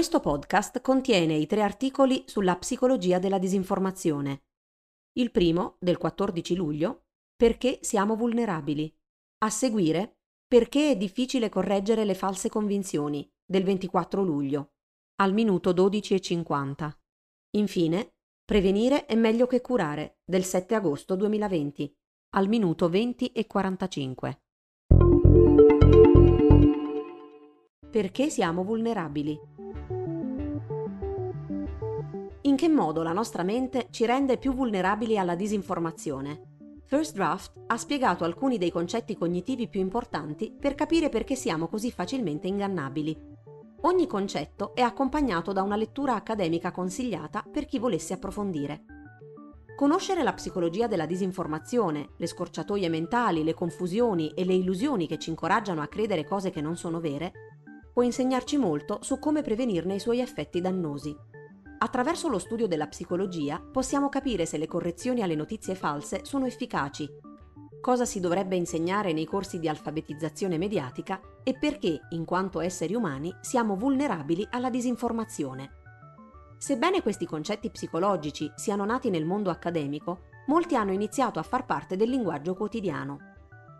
Questo 0.00 0.20
podcast 0.20 0.80
contiene 0.80 1.34
i 1.34 1.44
tre 1.44 1.60
articoli 1.60 2.24
sulla 2.24 2.56
psicologia 2.56 3.18
della 3.18 3.36
disinformazione. 3.36 4.44
Il 5.18 5.30
primo, 5.30 5.76
del 5.78 5.98
14 5.98 6.54
luglio, 6.54 7.02
Perché 7.36 7.80
siamo 7.82 8.16
vulnerabili. 8.16 8.90
A 9.44 9.50
seguire, 9.50 10.20
Perché 10.48 10.92
è 10.92 10.96
difficile 10.96 11.50
correggere 11.50 12.06
le 12.06 12.14
false 12.14 12.48
convinzioni, 12.48 13.30
del 13.44 13.62
24 13.62 14.22
luglio, 14.22 14.70
al 15.16 15.34
minuto 15.34 15.72
12.50. 15.74 16.90
Infine, 17.58 18.14
Prevenire 18.42 19.04
è 19.04 19.14
meglio 19.16 19.46
che 19.46 19.60
curare, 19.60 20.20
del 20.24 20.44
7 20.44 20.76
agosto 20.76 21.14
2020, 21.14 21.94
al 22.36 22.48
minuto 22.48 22.88
20.45. 22.88 24.38
Perché 27.90 28.30
siamo 28.30 28.62
vulnerabili? 28.62 29.36
In 32.42 32.54
che 32.54 32.68
modo 32.68 33.02
la 33.02 33.12
nostra 33.12 33.42
mente 33.42 33.88
ci 33.90 34.06
rende 34.06 34.38
più 34.38 34.54
vulnerabili 34.54 35.18
alla 35.18 35.34
disinformazione? 35.34 36.82
First 36.84 37.14
Draft 37.14 37.60
ha 37.66 37.76
spiegato 37.76 38.22
alcuni 38.22 38.58
dei 38.58 38.70
concetti 38.70 39.16
cognitivi 39.16 39.68
più 39.68 39.80
importanti 39.80 40.54
per 40.56 40.76
capire 40.76 41.08
perché 41.08 41.34
siamo 41.34 41.66
così 41.66 41.90
facilmente 41.90 42.46
ingannabili. 42.46 43.16
Ogni 43.80 44.06
concetto 44.06 44.72
è 44.76 44.82
accompagnato 44.82 45.52
da 45.52 45.62
una 45.62 45.76
lettura 45.76 46.14
accademica 46.14 46.70
consigliata 46.70 47.44
per 47.50 47.66
chi 47.66 47.80
volesse 47.80 48.12
approfondire. 48.12 48.84
Conoscere 49.74 50.22
la 50.22 50.34
psicologia 50.34 50.86
della 50.86 51.06
disinformazione, 51.06 52.10
le 52.18 52.26
scorciatoie 52.26 52.88
mentali, 52.88 53.42
le 53.42 53.54
confusioni 53.54 54.30
e 54.34 54.44
le 54.44 54.54
illusioni 54.54 55.08
che 55.08 55.18
ci 55.18 55.30
incoraggiano 55.30 55.80
a 55.80 55.88
credere 55.88 56.24
cose 56.24 56.50
che 56.50 56.60
non 56.60 56.76
sono 56.76 57.00
vere, 57.00 57.32
può 58.00 58.08
insegnarci 58.08 58.56
molto 58.56 59.00
su 59.02 59.18
come 59.18 59.42
prevenirne 59.42 59.96
i 59.96 60.00
suoi 60.00 60.20
effetti 60.20 60.62
dannosi. 60.62 61.14
Attraverso 61.80 62.28
lo 62.28 62.38
studio 62.38 62.66
della 62.66 62.86
psicologia 62.86 63.60
possiamo 63.60 64.08
capire 64.08 64.46
se 64.46 64.56
le 64.56 64.66
correzioni 64.66 65.20
alle 65.20 65.34
notizie 65.34 65.74
false 65.74 66.24
sono 66.24 66.46
efficaci 66.46 67.06
cosa 67.82 68.06
si 68.06 68.20
dovrebbe 68.20 68.56
insegnare 68.56 69.12
nei 69.12 69.24
corsi 69.24 69.58
di 69.58 69.68
alfabetizzazione 69.68 70.58
mediatica 70.58 71.20
e 71.42 71.56
perché, 71.58 72.00
in 72.10 72.24
quanto 72.24 72.60
esseri 72.60 72.94
umani, 72.94 73.34
siamo 73.40 73.74
vulnerabili 73.74 74.46
alla 74.50 74.70
disinformazione. 74.70 75.70
Sebbene 76.56 77.02
questi 77.02 77.26
concetti 77.26 77.70
psicologici 77.70 78.50
siano 78.54 78.84
nati 78.84 79.08
nel 79.08 79.24
mondo 79.24 79.50
accademico, 79.50 80.20
molti 80.46 80.74
hanno 80.74 80.92
iniziato 80.92 81.38
a 81.38 81.42
far 81.42 81.64
parte 81.64 81.96
del 81.96 82.10
linguaggio 82.10 82.54
quotidiano. 82.54 83.29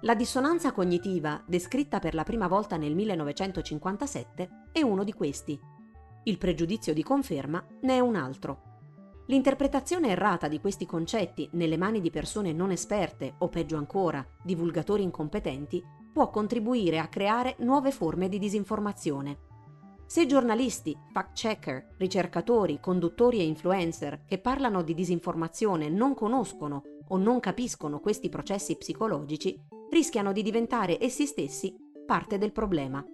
La 0.05 0.15
dissonanza 0.15 0.73
cognitiva, 0.73 1.43
descritta 1.47 1.98
per 1.98 2.15
la 2.15 2.25
prima 2.25 2.48
volta 2.48 2.79
nel 2.79 2.95
1957, 2.95 4.48
è 4.73 4.81
uno 4.81 5.05
di 5.05 5.12
questi. 5.12 5.61
Il 6.23 6.39
pregiudizio 6.39 6.95
di 6.95 7.03
conferma 7.03 7.62
ne 7.83 7.97
è 7.97 8.01
un 8.01 8.17
altro. 8.17 8.62
L'interpretazione 9.27 10.09
errata 10.09 10.48
di 10.48 10.59
questi 10.59 10.87
concetti 10.87 11.51
nelle 11.53 11.77
mani 11.77 12.01
di 12.01 12.11
persone 12.11 12.55
non 12.55 12.71
esperte 12.71 13.34
o 13.41 13.48
peggio 13.48 13.77
ancora, 13.77 14.27
divulgatori 14.43 15.03
incompetenti, 15.03 15.84
può 16.11 16.31
contribuire 16.31 16.98
a 16.98 17.09
creare 17.09 17.56
nuove 17.59 17.91
forme 17.91 18.31
di 18.31 18.39
disinformazione. 18.39 19.39
Se 20.06 20.25
giornalisti, 20.25 20.97
fact-checker, 21.12 21.97
ricercatori, 21.98 22.81
conduttori 22.81 23.41
e 23.41 23.45
influencer 23.45 24.25
che 24.25 24.39
parlano 24.39 24.83
di 24.83 24.95
disinformazione 24.95 25.91
non 25.91 26.15
conoscono 26.15 26.83
o 27.09 27.19
non 27.19 27.39
capiscono 27.39 28.01
questi 28.01 28.31
processi 28.31 28.77
psicologici, 28.77 29.78
rischiano 29.91 30.33
di 30.33 30.43
diventare 30.43 31.03
essi 31.03 31.27
stessi 31.27 31.77
parte 32.07 32.39
del 32.39 32.53
problema. 32.53 33.05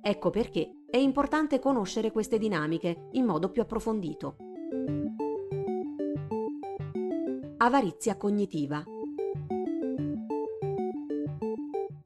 Ecco 0.00 0.30
perché 0.30 0.84
è 0.90 0.96
importante 0.96 1.58
conoscere 1.58 2.12
queste 2.12 2.38
dinamiche 2.38 3.08
in 3.12 3.24
modo 3.24 3.50
più 3.50 3.62
approfondito. 3.62 4.36
Avarizia 7.58 8.16
cognitiva. 8.16 8.82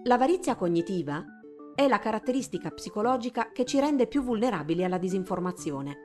L'avarizia 0.05 0.57
cognitiva 0.57 1.25
è 1.75 1.87
la 1.87 1.99
caratteristica 1.99 2.71
psicologica 2.71 3.51
che 3.53 3.65
ci 3.65 3.79
rende 3.79 4.07
più 4.07 4.23
vulnerabili 4.23 4.83
alla 4.85 4.99
disinformazione. 4.99 5.97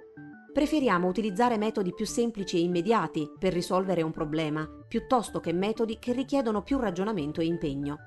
Preferiamo 0.54 1.08
utilizzare 1.08 1.58
metodi 1.58 1.94
più 1.94 2.06
semplici 2.06 2.58
e 2.58 2.62
immediati 2.62 3.32
per 3.38 3.54
risolvere 3.54 4.02
un 4.02 4.12
problema, 4.12 4.68
piuttosto 4.88 5.40
che 5.40 5.54
metodi 5.54 6.00
che 6.00 6.14
richiedono 6.14 6.64
più 6.64 6.80
ragionamento 6.80 7.42
e 7.42 7.46
impegno. 7.46 7.98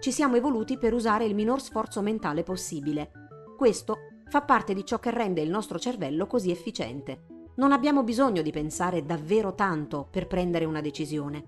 Ci 0.00 0.12
siamo 0.12 0.36
evoluti 0.36 0.78
per 0.78 0.94
usare 0.94 1.26
il 1.26 1.34
minor 1.34 1.60
sforzo 1.60 2.00
mentale 2.00 2.42
possibile. 2.42 3.10
Questo 3.54 3.98
fa 4.30 4.40
parte 4.40 4.72
di 4.72 4.82
ciò 4.82 4.98
che 4.98 5.10
rende 5.10 5.42
il 5.42 5.50
nostro 5.50 5.78
cervello 5.78 6.26
così 6.26 6.50
efficiente. 6.50 7.50
Non 7.56 7.70
abbiamo 7.70 8.02
bisogno 8.02 8.40
di 8.40 8.50
pensare 8.50 9.04
davvero 9.04 9.54
tanto 9.54 10.08
per 10.10 10.26
prendere 10.26 10.64
una 10.64 10.80
decisione, 10.80 11.44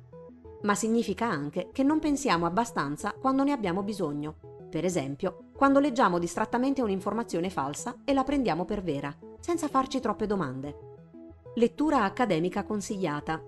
ma 0.64 0.74
significa 0.74 1.24
anche 1.24 1.70
che 1.72 1.82
non 1.82 1.98
pensiamo 1.98 2.44
abbastanza 2.44 3.14
quando 3.18 3.42
ne 3.42 3.52
abbiamo 3.52 3.82
bisogno. 3.82 4.34
Per 4.68 4.84
esempio, 4.84 5.44
quando 5.56 5.80
leggiamo 5.80 6.18
distrattamente 6.18 6.82
un'informazione 6.82 7.48
falsa 7.48 8.02
e 8.04 8.12
la 8.12 8.22
prendiamo 8.22 8.66
per 8.66 8.82
vera, 8.82 9.16
senza 9.40 9.66
farci 9.68 9.98
troppe 9.98 10.26
domande. 10.26 10.76
Lettura 11.54 12.04
accademica 12.04 12.64
consigliata. 12.64 13.42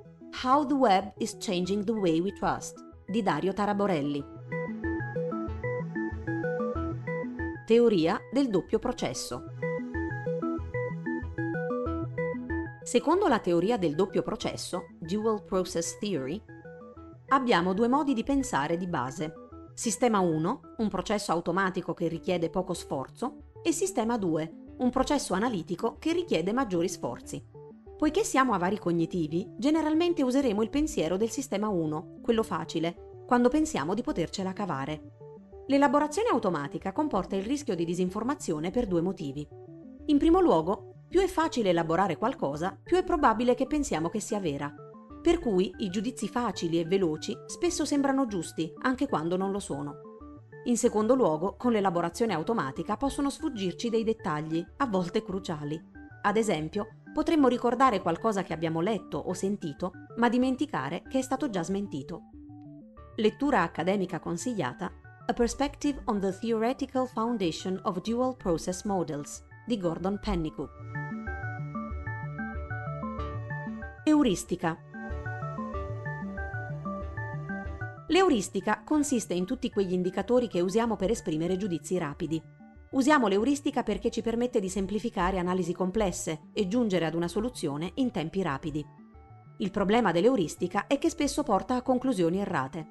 How 0.45 0.65
the 0.65 0.73
Web 0.73 1.13
is 1.19 1.37
Changing 1.39 1.85
the 1.85 1.93
Way 1.93 2.21
We 2.21 2.33
Trust 2.33 2.83
di 3.07 3.23
Dario 3.23 3.53
Taraborelli. 3.53 4.34
Teoria 7.67 8.21
del 8.31 8.51
doppio 8.51 8.79
processo. 8.79 9.45
Secondo 12.83 13.27
la 13.27 13.39
teoria 13.39 13.79
del 13.79 13.95
doppio 13.95 14.21
processo, 14.21 14.89
Dual 14.99 15.43
Process 15.45 15.97
Theory, 15.97 16.39
abbiamo 17.29 17.73
due 17.73 17.89
modi 17.89 18.13
di 18.13 18.23
pensare 18.23 18.77
di 18.77 18.87
base. 18.87 19.33
Sistema 19.73 20.21
1, 20.21 20.61
un 20.77 20.89
processo 20.91 21.33
automatico 21.33 21.95
che 21.95 22.07
richiede 22.07 22.51
poco 22.51 22.75
sforzo, 22.75 23.53
e 23.63 23.73
sistema 23.73 24.19
2, 24.19 24.75
un 24.81 24.91
processo 24.91 25.33
analitico 25.33 25.97
che 25.99 26.13
richiede 26.13 26.53
maggiori 26.53 26.91
sforzi. 26.91 27.43
Poiché 27.97 28.25
siamo 28.25 28.53
a 28.53 28.59
vari 28.59 28.79
cognitivi, 28.79 29.55
generalmente 29.57 30.23
useremo 30.23 30.63
il 30.63 30.69
pensiero 30.69 31.17
del 31.17 31.31
sistema 31.31 31.69
1, 31.69 32.19
quello 32.21 32.43
facile, 32.43 33.23
quando 33.27 33.49
pensiamo 33.49 33.95
di 33.95 34.03
potercela 34.03 34.53
cavare. 34.53 35.24
L'elaborazione 35.67 36.29
automatica 36.29 36.93
comporta 36.93 37.37
il 37.37 37.43
rischio 37.43 37.75
di 37.75 37.87
disinformazione 37.87 38.71
per 38.71 38.87
due 38.87 39.01
motivi. 39.01 39.49
In 40.07 40.19
primo 40.19 40.41
luogo, 40.41 40.97
più 41.09 41.21
è 41.21 41.27
facile 41.27 41.71
elaborare 41.71 42.19
qualcosa, 42.19 42.79
più 42.83 42.99
è 42.99 43.05
probabile 43.05 43.55
che 43.55 43.67
pensiamo 43.67 44.11
che 44.11 44.21
sia 44.21 44.41
vera. 44.41 44.73
Per 45.23 45.39
cui 45.39 45.73
i 45.79 45.89
giudizi 45.89 46.29
facili 46.29 46.79
e 46.79 46.85
veloci 46.85 47.35
spesso 47.47 47.87
sembrano 47.87 48.27
giusti, 48.27 48.71
anche 48.83 49.09
quando 49.09 49.39
non 49.39 49.53
lo 49.53 49.59
sono. 49.59 50.01
In 50.65 50.77
secondo 50.77 51.15
luogo, 51.15 51.57
con 51.57 51.73
l'elaborazione 51.73 52.35
automatica 52.35 52.99
possono 52.99 53.31
sfuggirci 53.31 53.89
dei 53.89 54.05
dettagli, 54.05 54.63
a 54.79 54.87
volte 54.87 55.23
cruciali. 55.23 55.81
Ad 56.23 56.37
esempio, 56.37 56.89
potremmo 57.15 57.49
ricordare 57.49 58.03
qualcosa 58.03 58.43
che 58.43 58.53
abbiamo 58.53 58.83
letto 58.83 59.17
o 59.17 59.33
sentito, 59.33 59.93
ma 60.17 60.29
dimenticare 60.29 61.03
che 61.09 61.21
è 61.21 61.23
stato 61.23 61.49
già 61.49 61.63
smentito. 61.63 62.31
Lettura 63.17 63.63
accademica 63.63 64.21
consigliata 64.21 64.93
A 65.27 65.33
Perspective 65.33 66.03
on 66.05 66.21
the 66.21 66.37
Theoretical 66.39 67.07
Foundation 67.07 67.81
of 67.85 68.03
Dual 68.03 68.37
Process 68.37 68.85
Models 68.85 69.43
di 69.65 69.79
Gordon 69.79 70.21
Pennycook. 70.23 70.71
Euristica. 74.05 74.77
L'euristica 78.09 78.83
consiste 78.85 79.33
in 79.33 79.47
tutti 79.47 79.71
quegli 79.71 79.95
indicatori 79.95 80.47
che 80.47 80.61
usiamo 80.61 80.95
per 80.95 81.09
esprimere 81.09 81.57
giudizi 81.57 81.97
rapidi. 81.97 82.43
Usiamo 82.91 83.27
l'euristica 83.27 83.83
perché 83.83 84.11
ci 84.11 84.21
permette 84.21 84.61
di 84.61 84.69
semplificare 84.69 85.39
analisi 85.39 85.73
complesse 85.73 86.51
e 86.53 86.69
giungere 86.69 87.07
ad 87.07 87.15
una 87.15 87.29
soluzione 87.29 87.93
in 87.95 88.11
tempi 88.11 88.43
rapidi. 88.43 88.85
Il 89.57 89.71
problema 89.71 90.13
dell'euristica 90.13 90.87
è 90.87 90.99
che 90.99 91.09
spesso 91.09 91.43
porta 91.43 91.77
a 91.77 91.83
conclusioni 91.83 92.41
errate. 92.41 92.87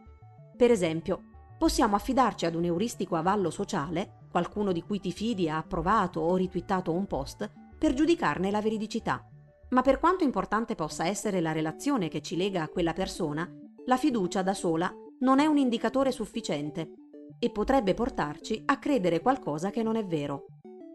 Per 0.57 0.71
esempio, 0.71 1.25
possiamo 1.63 1.95
affidarci 1.95 2.45
ad 2.45 2.55
un 2.55 2.65
euristico 2.65 3.15
avallo 3.15 3.49
sociale, 3.49 4.25
qualcuno 4.29 4.73
di 4.73 4.81
cui 4.81 4.99
ti 4.99 5.13
fidi 5.13 5.47
ha 5.47 5.55
approvato 5.55 6.19
o 6.19 6.35
ritwittato 6.35 6.91
un 6.91 7.07
post, 7.07 7.49
per 7.77 7.93
giudicarne 7.93 8.51
la 8.51 8.61
veridicità. 8.61 9.25
Ma 9.69 9.81
per 9.81 9.97
quanto 9.97 10.25
importante 10.25 10.75
possa 10.75 11.07
essere 11.07 11.39
la 11.39 11.53
relazione 11.53 12.09
che 12.09 12.19
ci 12.19 12.35
lega 12.35 12.63
a 12.63 12.67
quella 12.67 12.91
persona, 12.91 13.49
la 13.85 13.95
fiducia 13.95 14.41
da 14.41 14.53
sola 14.53 14.93
non 15.19 15.39
è 15.39 15.45
un 15.45 15.57
indicatore 15.57 16.11
sufficiente 16.11 16.91
e 17.39 17.49
potrebbe 17.49 17.93
portarci 17.93 18.63
a 18.65 18.77
credere 18.77 19.21
qualcosa 19.21 19.69
che 19.69 19.83
non 19.83 19.95
è 19.95 20.05
vero. 20.05 20.47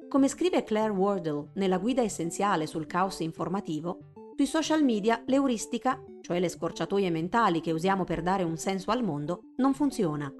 Come 0.06 0.28
scrive 0.28 0.64
Claire 0.64 0.92
Wardle 0.92 1.52
nella 1.54 1.78
guida 1.78 2.02
essenziale 2.02 2.66
sul 2.66 2.84
caos 2.84 3.20
informativo, 3.20 4.34
sui 4.36 4.44
social 4.44 4.84
media 4.84 5.22
l'euristica, 5.24 5.98
cioè 6.20 6.38
le 6.38 6.50
scorciatoie 6.50 7.08
mentali 7.08 7.62
che 7.62 7.72
usiamo 7.72 8.04
per 8.04 8.20
dare 8.20 8.42
un 8.42 8.58
senso 8.58 8.90
al 8.90 9.02
mondo, 9.02 9.44
non 9.56 9.72
funziona. 9.72 10.30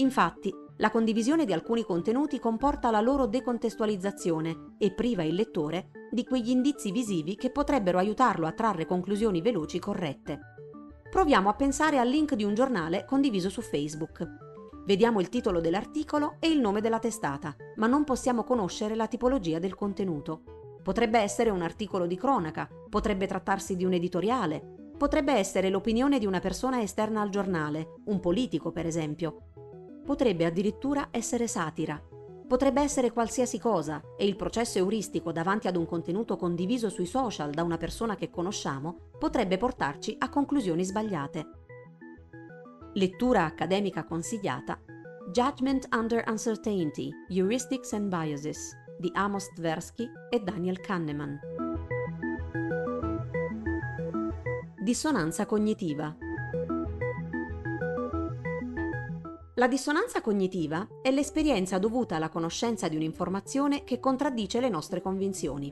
Infatti, 0.00 0.52
la 0.78 0.90
condivisione 0.90 1.44
di 1.44 1.52
alcuni 1.52 1.84
contenuti 1.84 2.38
comporta 2.38 2.90
la 2.90 3.02
loro 3.02 3.26
decontestualizzazione 3.26 4.74
e 4.78 4.92
priva 4.92 5.22
il 5.22 5.34
lettore 5.34 5.90
di 6.10 6.24
quegli 6.24 6.48
indizi 6.48 6.90
visivi 6.90 7.36
che 7.36 7.50
potrebbero 7.50 7.98
aiutarlo 7.98 8.46
a 8.46 8.52
trarre 8.52 8.86
conclusioni 8.86 9.42
veloci 9.42 9.78
corrette. 9.78 10.40
Proviamo 11.10 11.50
a 11.50 11.54
pensare 11.54 11.98
al 11.98 12.08
link 12.08 12.34
di 12.34 12.44
un 12.44 12.54
giornale 12.54 13.04
condiviso 13.04 13.50
su 13.50 13.60
Facebook. 13.60 14.26
Vediamo 14.86 15.20
il 15.20 15.28
titolo 15.28 15.60
dell'articolo 15.60 16.36
e 16.40 16.48
il 16.48 16.60
nome 16.60 16.80
della 16.80 16.98
testata, 16.98 17.54
ma 17.76 17.86
non 17.86 18.04
possiamo 18.04 18.42
conoscere 18.42 18.94
la 18.94 19.06
tipologia 19.06 19.58
del 19.58 19.74
contenuto. 19.74 20.42
Potrebbe 20.82 21.18
essere 21.18 21.50
un 21.50 21.60
articolo 21.60 22.06
di 22.06 22.16
cronaca, 22.16 22.66
potrebbe 22.88 23.26
trattarsi 23.26 23.76
di 23.76 23.84
un 23.84 23.92
editoriale, 23.92 24.92
potrebbe 24.96 25.32
essere 25.32 25.68
l'opinione 25.68 26.18
di 26.18 26.26
una 26.26 26.40
persona 26.40 26.80
esterna 26.80 27.20
al 27.20 27.28
giornale, 27.28 27.96
un 28.06 28.18
politico 28.18 28.70
per 28.70 28.86
esempio. 28.86 29.49
Potrebbe 30.10 30.44
addirittura 30.44 31.06
essere 31.12 31.46
satira, 31.46 32.02
Potrebbe 32.48 32.80
essere 32.80 33.12
qualsiasi 33.12 33.60
cosa 33.60 34.02
e 34.18 34.26
il 34.26 34.34
processo 34.34 34.78
euristico 34.78 35.30
davanti 35.30 35.68
ad 35.68 35.76
un 35.76 35.86
contenuto 35.86 36.36
condiviso 36.36 36.88
sui 36.88 37.06
social 37.06 37.52
da 37.52 37.62
una 37.62 37.76
persona 37.76 38.16
che 38.16 38.28
conosciamo 38.28 39.12
potrebbe 39.20 39.56
portarci 39.56 40.16
a 40.18 40.28
conclusioni 40.28 40.84
sbagliate. 40.84 41.46
Lettura 42.94 43.44
accademica 43.44 44.02
consigliata 44.02 44.80
Judgment 45.30 45.86
Under 45.94 46.24
Uncertainty, 46.26 47.12
Heuristics 47.28 47.92
and 47.92 48.08
Biases 48.08 48.76
di 48.98 49.12
Amos 49.14 49.52
Tversky 49.54 50.10
e 50.28 50.40
Daniel 50.40 50.80
Kahneman. 50.80 51.38
Dissonanza 54.82 55.46
cognitiva 55.46 56.16
La 59.60 59.68
dissonanza 59.68 60.22
cognitiva 60.22 60.88
è 61.02 61.10
l'esperienza 61.10 61.76
dovuta 61.78 62.16
alla 62.16 62.30
conoscenza 62.30 62.88
di 62.88 62.96
un'informazione 62.96 63.84
che 63.84 64.00
contraddice 64.00 64.58
le 64.58 64.70
nostre 64.70 65.02
convinzioni. 65.02 65.70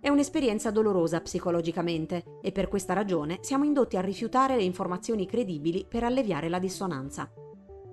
È 0.00 0.08
un'esperienza 0.08 0.72
dolorosa 0.72 1.20
psicologicamente 1.20 2.38
e 2.42 2.50
per 2.50 2.66
questa 2.66 2.92
ragione 2.92 3.38
siamo 3.40 3.62
indotti 3.62 3.96
a 3.96 4.00
rifiutare 4.00 4.56
le 4.56 4.64
informazioni 4.64 5.26
credibili 5.26 5.86
per 5.88 6.02
alleviare 6.02 6.48
la 6.48 6.58
dissonanza. 6.58 7.32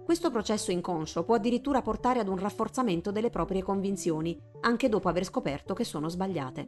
Questo 0.04 0.32
processo 0.32 0.72
inconscio 0.72 1.24
può 1.24 1.36
addirittura 1.36 1.84
portare 1.84 2.20
ad 2.20 2.30
un 2.30 2.40
rafforzamento 2.40 3.12
delle 3.12 3.30
proprie 3.30 3.62
convinzioni, 3.62 4.36
anche 4.62 4.90
dopo 4.90 5.08
aver 5.08 5.24
scoperto 5.24 5.76
che 5.76 5.84
sono 5.84 6.10
sbagliate. 6.10 6.68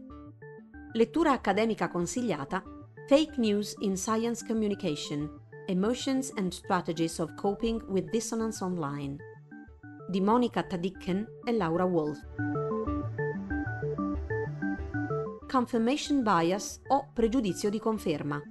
Lettura 0.94 1.32
accademica 1.32 1.90
consigliata 1.90 2.62
Fake 3.08 3.34
News 3.38 3.74
in 3.80 3.98
Science 3.98 4.46
Communication 4.46 5.48
Emotions 5.70 6.34
and 6.36 6.52
Strategies 6.52 7.20
of 7.20 7.36
Coping 7.36 7.80
with 7.90 8.10
Dissonance 8.10 8.64
Online 8.64 9.16
di 10.08 10.20
Monica 10.20 10.64
Tadikken 10.64 11.24
e 11.44 11.52
Laura 11.52 11.84
Wolf. 11.84 12.18
Confirmation 15.48 16.24
bias 16.24 16.82
o 16.88 17.12
pregiudizio 17.14 17.70
di 17.70 17.78
conferma. 17.78 18.42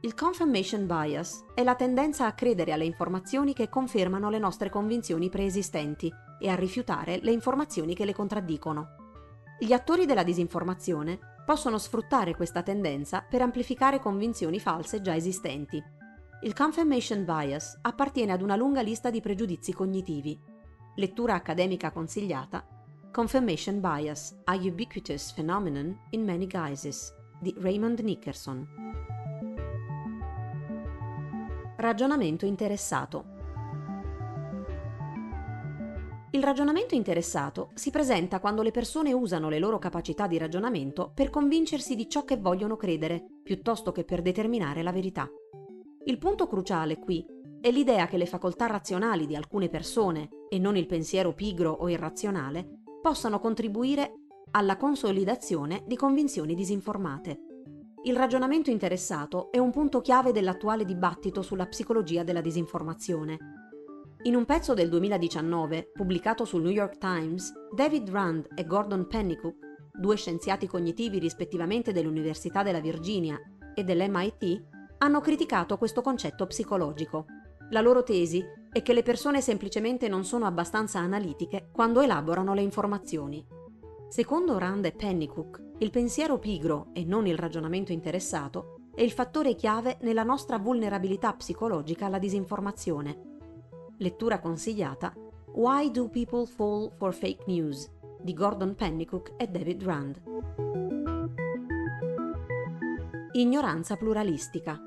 Il 0.00 0.14
confirmation 0.14 0.86
bias 0.86 1.44
è 1.54 1.62
la 1.62 1.76
tendenza 1.76 2.26
a 2.26 2.32
credere 2.32 2.72
alle 2.72 2.86
informazioni 2.86 3.52
che 3.52 3.68
confermano 3.68 4.28
le 4.28 4.40
nostre 4.40 4.70
convinzioni 4.70 5.28
preesistenti 5.28 6.12
e 6.40 6.48
a 6.48 6.56
rifiutare 6.56 7.20
le 7.22 7.30
informazioni 7.30 7.94
che 7.94 8.04
le 8.04 8.12
contraddicono. 8.12 8.88
Gli 9.60 9.72
attori 9.72 10.04
della 10.04 10.24
disinformazione 10.24 11.29
possono 11.50 11.78
sfruttare 11.78 12.36
questa 12.36 12.62
tendenza 12.62 13.26
per 13.28 13.42
amplificare 13.42 13.98
convinzioni 13.98 14.60
false 14.60 15.00
già 15.00 15.16
esistenti. 15.16 15.82
Il 16.42 16.54
confirmation 16.54 17.24
bias 17.24 17.76
appartiene 17.82 18.30
ad 18.30 18.40
una 18.40 18.54
lunga 18.54 18.82
lista 18.82 19.10
di 19.10 19.20
pregiudizi 19.20 19.72
cognitivi. 19.72 20.40
Lettura 20.94 21.34
accademica 21.34 21.90
consigliata 21.90 22.64
Confirmation 23.10 23.80
bias, 23.80 24.40
a 24.44 24.54
ubiquitous 24.54 25.32
phenomenon 25.32 25.98
in 26.10 26.22
many 26.22 26.46
guises 26.46 27.12
di 27.40 27.52
Raymond 27.58 27.98
Nickerson. 27.98 28.68
Ragionamento 31.78 32.46
interessato 32.46 33.39
il 36.32 36.44
ragionamento 36.44 36.94
interessato 36.94 37.70
si 37.74 37.90
presenta 37.90 38.38
quando 38.38 38.62
le 38.62 38.70
persone 38.70 39.12
usano 39.12 39.48
le 39.48 39.58
loro 39.58 39.80
capacità 39.80 40.28
di 40.28 40.38
ragionamento 40.38 41.10
per 41.12 41.28
convincersi 41.28 41.96
di 41.96 42.08
ciò 42.08 42.24
che 42.24 42.36
vogliono 42.36 42.76
credere, 42.76 43.24
piuttosto 43.42 43.90
che 43.90 44.04
per 44.04 44.22
determinare 44.22 44.84
la 44.84 44.92
verità. 44.92 45.28
Il 46.04 46.18
punto 46.18 46.46
cruciale 46.46 47.00
qui 47.00 47.26
è 47.60 47.72
l'idea 47.72 48.06
che 48.06 48.16
le 48.16 48.26
facoltà 48.26 48.66
razionali 48.66 49.26
di 49.26 49.34
alcune 49.34 49.68
persone, 49.68 50.28
e 50.48 50.60
non 50.60 50.76
il 50.76 50.86
pensiero 50.86 51.34
pigro 51.34 51.72
o 51.72 51.88
irrazionale, 51.88 52.82
possano 53.02 53.40
contribuire 53.40 54.12
alla 54.52 54.76
consolidazione 54.76 55.82
di 55.84 55.96
convinzioni 55.96 56.54
disinformate. 56.54 57.40
Il 58.04 58.14
ragionamento 58.14 58.70
interessato 58.70 59.50
è 59.50 59.58
un 59.58 59.72
punto 59.72 60.00
chiave 60.00 60.30
dell'attuale 60.30 60.84
dibattito 60.84 61.42
sulla 61.42 61.66
psicologia 61.66 62.22
della 62.22 62.40
disinformazione 62.40 63.59
in 64.24 64.34
un 64.34 64.44
pezzo 64.44 64.74
del 64.74 64.90
2019, 64.90 65.92
pubblicato 65.94 66.44
sul 66.44 66.60
New 66.60 66.70
York 66.70 66.98
Times, 66.98 67.50
David 67.74 68.10
Rand 68.10 68.48
e 68.54 68.66
Gordon 68.66 69.06
Pennycook, 69.06 69.56
due 69.98 70.16
scienziati 70.16 70.66
cognitivi 70.66 71.18
rispettivamente 71.18 71.90
dell'Università 71.92 72.62
della 72.62 72.80
Virginia 72.80 73.38
e 73.74 73.82
dell'MIT, 73.82 74.62
hanno 74.98 75.20
criticato 75.20 75.78
questo 75.78 76.02
concetto 76.02 76.46
psicologico. 76.46 77.24
La 77.70 77.80
loro 77.80 78.02
tesi 78.02 78.44
è 78.70 78.82
che 78.82 78.92
le 78.92 79.02
persone 79.02 79.40
semplicemente 79.40 80.06
non 80.06 80.24
sono 80.24 80.44
abbastanza 80.44 80.98
analitiche 80.98 81.70
quando 81.72 82.02
elaborano 82.02 82.52
le 82.52 82.60
informazioni. 82.60 83.42
Secondo 84.10 84.58
Rand 84.58 84.84
e 84.84 84.92
Pennycook, 84.92 85.62
il 85.78 85.88
pensiero 85.88 86.38
pigro 86.38 86.88
e 86.92 87.04
non 87.06 87.26
il 87.26 87.38
ragionamento 87.38 87.90
interessato 87.92 88.80
è 88.94 89.00
il 89.00 89.12
fattore 89.12 89.54
chiave 89.54 89.96
nella 90.02 90.24
nostra 90.24 90.58
vulnerabilità 90.58 91.32
psicologica 91.32 92.04
alla 92.04 92.18
disinformazione 92.18 93.29
lettura 94.00 94.40
consigliata 94.40 95.12
Why 95.52 95.90
Do 95.90 96.08
People 96.08 96.46
Fall 96.46 96.90
for 96.96 97.12
Fake 97.12 97.44
News 97.46 97.90
di 98.20 98.32
Gordon 98.32 98.74
Pennycook 98.74 99.34
e 99.36 99.46
David 99.46 99.82
Rand. 99.82 100.22
Ignoranza 103.32 103.96
pluralistica. 103.96 104.80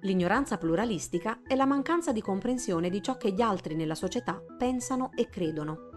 L'ignoranza 0.00 0.58
pluralistica 0.58 1.42
è 1.46 1.54
la 1.54 1.66
mancanza 1.66 2.12
di 2.12 2.20
comprensione 2.20 2.90
di 2.90 3.02
ciò 3.02 3.16
che 3.16 3.30
gli 3.30 3.40
altri 3.40 3.76
nella 3.76 3.94
società 3.94 4.42
pensano 4.58 5.10
e 5.14 5.28
credono. 5.28 5.88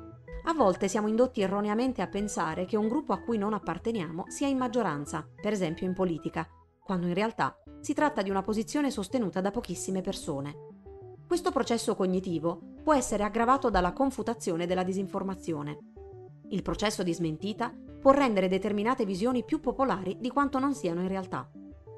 A 0.44 0.54
volte 0.54 0.88
siamo 0.88 1.08
indotti 1.08 1.42
erroneamente 1.42 2.02
a 2.04 2.08
pensare 2.08 2.66
che 2.66 2.78
un 2.78 2.88
gruppo 2.88 3.14
a 3.14 3.20
cui 3.20 3.38
non 3.38 3.54
apparteniamo 3.54 4.26
sia 4.28 4.48
in 4.48 4.58
maggioranza, 4.58 5.28
per 5.42 5.54
esempio 5.54 5.88
in 5.88 5.94
politica, 5.94 6.48
quando 6.84 7.08
in 7.08 7.14
realtà 7.14 7.63
si 7.84 7.94
tratta 7.94 8.22
di 8.22 8.30
una 8.30 8.42
posizione 8.42 8.90
sostenuta 8.90 9.42
da 9.42 9.52
pochissime 9.52 10.00
persone. 10.00 10.56
Questo 11.28 11.52
processo 11.52 11.96
cognitivo 11.96 12.78
può 12.82 12.94
essere 12.94 13.24
aggravato 13.24 13.70
dalla 13.70 13.92
confutazione 13.92 14.66
della 14.66 14.84
disinformazione. 14.84 15.80
Il 16.52 16.62
processo 16.62 17.04
di 17.04 17.14
smentita 17.14 17.74
può 18.00 18.12
rendere 18.12 18.48
determinate 18.48 19.04
visioni 19.04 19.44
più 19.44 19.60
popolari 19.60 20.16
di 20.18 20.30
quanto 20.30 20.60
non 20.60 20.74
siano 20.74 21.02
in 21.02 21.10
realtà. 21.10 21.46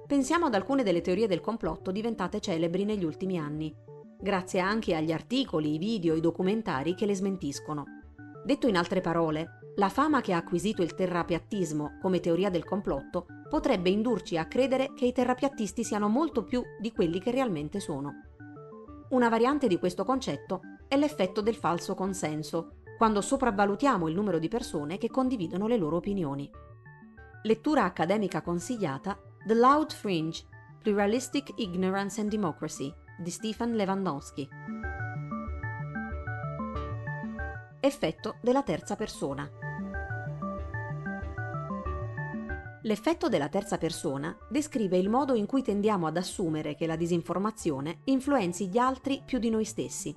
Pensiamo 0.07 0.47
ad 0.47 0.55
alcune 0.55 0.81
delle 0.81 1.01
teorie 1.01 1.27
del 1.27 1.39
complotto 1.39 1.91
diventate 1.91 2.39
celebri 2.39 2.83
negli 2.83 3.03
ultimi 3.03 3.37
anni, 3.37 3.71
grazie 4.19 4.61
anche 4.61 4.95
agli 4.95 5.11
articoli, 5.11 5.75
i 5.75 5.77
video, 5.77 6.15
i 6.15 6.19
documentari 6.19 6.95
che 6.95 7.05
le 7.05 7.13
smentiscono. 7.13 7.83
Detto 8.43 8.67
in 8.67 8.75
altre 8.75 9.01
parole, 9.01 9.59
la 9.75 9.89
fama 9.89 10.21
che 10.21 10.33
ha 10.33 10.37
acquisito 10.37 10.81
il 10.81 10.95
terrapiattismo 10.95 11.99
come 12.01 12.19
teoria 12.19 12.49
del 12.49 12.63
complotto 12.63 13.27
potrebbe 13.55 13.89
indurci 13.89 14.37
a 14.37 14.47
credere 14.47 14.91
che 14.93 15.05
i 15.05 15.13
terrapiattisti 15.13 15.85
siano 15.85 16.09
molto 16.09 16.43
più 16.43 16.61
di 16.77 16.91
quelli 16.91 17.21
che 17.21 17.31
realmente 17.31 17.79
sono. 17.79 18.11
Una 19.11 19.29
variante 19.29 19.67
di 19.67 19.79
questo 19.79 20.03
concetto 20.03 20.59
è 20.89 20.97
l'effetto 20.97 21.39
del 21.39 21.55
falso 21.55 21.95
consenso, 21.95 22.79
quando 22.97 23.21
sopravvalutiamo 23.21 24.09
il 24.09 24.13
numero 24.13 24.39
di 24.39 24.49
persone 24.49 24.97
che 24.97 25.09
condividono 25.09 25.67
le 25.67 25.77
loro 25.77 25.95
opinioni. 25.95 26.51
Lettura 27.43 27.85
accademica 27.85 28.41
consigliata 28.41 29.17
The 29.47 29.53
Loud 29.53 29.93
Fringe, 29.93 30.43
Pluralistic 30.81 31.53
Ignorance 31.55 32.19
and 32.19 32.29
Democracy 32.29 32.93
di 33.17 33.29
Stefan 33.29 33.71
Lewandowski. 33.71 34.49
Effetto 37.79 38.35
della 38.41 38.63
terza 38.63 38.97
persona. 38.97 39.49
L'effetto 42.85 43.29
della 43.29 43.49
terza 43.49 43.79
persona 43.79 44.37
descrive 44.47 44.95
il 44.97 45.09
modo 45.09 45.33
in 45.33 45.47
cui 45.47 45.63
tendiamo 45.63 46.05
ad 46.05 46.17
assumere 46.17 46.75
che 46.75 46.85
la 46.85 46.95
disinformazione 46.95 48.01
influenzi 48.05 48.67
gli 48.67 48.77
altri 48.77 49.23
più 49.25 49.39
di 49.39 49.49
noi 49.49 49.65
stessi. 49.65 50.15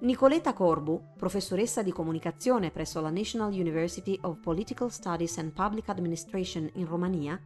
Nicoletta 0.00 0.52
Corbu, 0.52 1.12
professoressa 1.16 1.84
di 1.84 1.92
comunicazione 1.92 2.72
presso 2.72 3.00
la 3.00 3.10
National 3.10 3.52
University 3.52 4.18
of 4.22 4.40
Political 4.40 4.90
Studies 4.90 5.38
and 5.38 5.52
Public 5.52 5.88
Administration 5.88 6.68
in 6.74 6.86
Romania, 6.86 7.40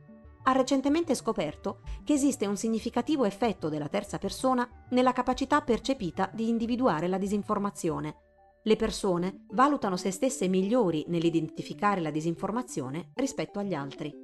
ha 0.44 0.52
recentemente 0.52 1.14
scoperto 1.14 1.80
che 2.02 2.14
esiste 2.14 2.46
un 2.46 2.56
significativo 2.56 3.26
effetto 3.26 3.68
della 3.68 3.88
terza 3.88 4.16
persona 4.16 4.66
nella 4.90 5.12
capacità 5.12 5.60
percepita 5.60 6.30
di 6.32 6.48
individuare 6.48 7.06
la 7.06 7.18
disinformazione. 7.18 8.16
Le 8.62 8.76
persone 8.76 9.44
valutano 9.50 9.98
se 9.98 10.10
stesse 10.10 10.48
migliori 10.48 11.04
nell'identificare 11.08 12.00
la 12.00 12.10
disinformazione 12.10 13.10
rispetto 13.16 13.58
agli 13.58 13.74
altri. 13.74 14.23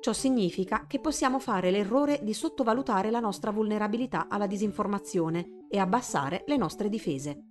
Ciò 0.00 0.12
significa 0.14 0.86
che 0.86 0.98
possiamo 0.98 1.38
fare 1.38 1.70
l'errore 1.70 2.20
di 2.22 2.32
sottovalutare 2.32 3.10
la 3.10 3.20
nostra 3.20 3.50
vulnerabilità 3.50 4.28
alla 4.28 4.46
disinformazione 4.46 5.66
e 5.68 5.78
abbassare 5.78 6.44
le 6.46 6.56
nostre 6.56 6.88
difese. 6.88 7.44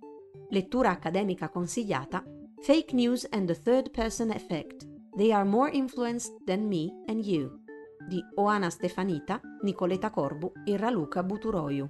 Lettura 0.48 0.90
accademica 0.90 1.48
consigliata 1.48 2.24
Fake 2.60 2.92
News 2.92 3.26
and 3.30 3.46
the 3.46 3.62
Third 3.62 3.90
Person 3.90 4.30
Effect. 4.32 4.88
They 5.16 5.32
are 5.32 5.44
more 5.44 5.70
influenced 5.70 6.42
than 6.44 6.66
me 6.66 6.92
and 7.06 7.24
you 7.24 7.60
di 8.06 8.20
Oana 8.34 8.70
Stefanita, 8.70 9.40
Nicoleta 9.62 10.10
Corbu 10.10 10.52
e 10.64 10.76
Raluca 10.76 11.22
Buturoiu. 11.22 11.88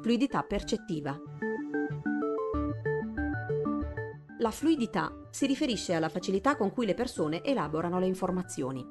Fluidità 0.00 0.42
percettiva. 0.42 1.16
La 4.38 4.50
fluidità 4.50 5.28
si 5.30 5.46
riferisce 5.46 5.94
alla 5.94 6.10
facilità 6.10 6.56
con 6.56 6.70
cui 6.70 6.84
le 6.84 6.92
persone 6.92 7.42
elaborano 7.42 7.98
le 7.98 8.06
informazioni. 8.06 8.86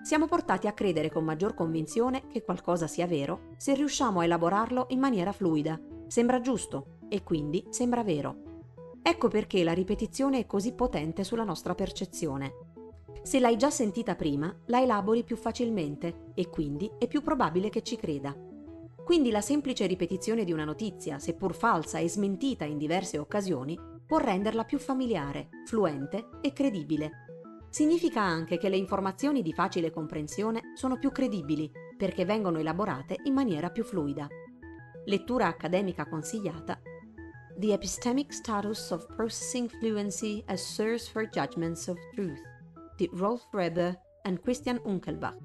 Siamo 0.00 0.26
portati 0.26 0.68
a 0.68 0.72
credere 0.72 1.10
con 1.10 1.22
maggior 1.22 1.52
convinzione 1.52 2.28
che 2.28 2.42
qualcosa 2.42 2.86
sia 2.86 3.06
vero 3.06 3.52
se 3.58 3.74
riusciamo 3.74 4.20
a 4.20 4.24
elaborarlo 4.24 4.86
in 4.90 4.98
maniera 4.98 5.32
fluida, 5.32 5.78
sembra 6.06 6.40
giusto 6.40 7.00
e 7.10 7.22
quindi 7.22 7.66
sembra 7.68 8.02
vero. 8.02 8.44
Ecco 9.02 9.28
perché 9.28 9.62
la 9.64 9.74
ripetizione 9.74 10.38
è 10.38 10.46
così 10.46 10.72
potente 10.72 11.24
sulla 11.24 11.44
nostra 11.44 11.74
percezione. 11.74 12.54
Se 13.22 13.38
l'hai 13.38 13.58
già 13.58 13.68
sentita 13.68 14.14
prima, 14.14 14.54
la 14.66 14.80
elabori 14.80 15.24
più 15.24 15.36
facilmente 15.36 16.32
e 16.34 16.48
quindi 16.48 16.90
è 16.98 17.06
più 17.06 17.20
probabile 17.20 17.68
che 17.68 17.82
ci 17.82 17.96
creda. 17.96 18.34
Quindi 19.04 19.30
la 19.30 19.42
semplice 19.42 19.86
ripetizione 19.86 20.44
di 20.44 20.52
una 20.52 20.64
notizia, 20.64 21.18
seppur 21.18 21.54
falsa 21.54 21.98
e 21.98 22.08
smentita 22.08 22.64
in 22.64 22.78
diverse 22.78 23.18
occasioni, 23.18 23.78
può 24.06 24.18
renderla 24.18 24.64
più 24.64 24.78
familiare, 24.78 25.48
fluente 25.66 26.28
e 26.40 26.52
credibile. 26.52 27.10
Significa 27.68 28.22
anche 28.22 28.56
che 28.56 28.68
le 28.68 28.76
informazioni 28.76 29.42
di 29.42 29.52
facile 29.52 29.90
comprensione 29.90 30.72
sono 30.74 30.98
più 30.98 31.10
credibili 31.10 31.70
perché 31.96 32.24
vengono 32.24 32.58
elaborate 32.58 33.16
in 33.24 33.34
maniera 33.34 33.70
più 33.70 33.84
fluida. 33.84 34.28
Lettura 35.06 35.46
accademica 35.46 36.08
consigliata 36.08 36.80
The 37.58 37.72
Epistemic 37.72 38.32
Status 38.32 38.90
of 38.90 39.06
Processing 39.14 39.68
Fluency 39.68 40.42
as 40.46 40.62
Source 40.62 41.10
for 41.10 41.28
Judgments 41.28 41.86
of 41.88 41.96
Truth 42.14 42.40
di 42.96 43.10
Rolf 43.14 43.46
Reber 43.52 43.98
e 44.22 44.40
Christian 44.40 44.80
Unkelbach. 44.84 45.36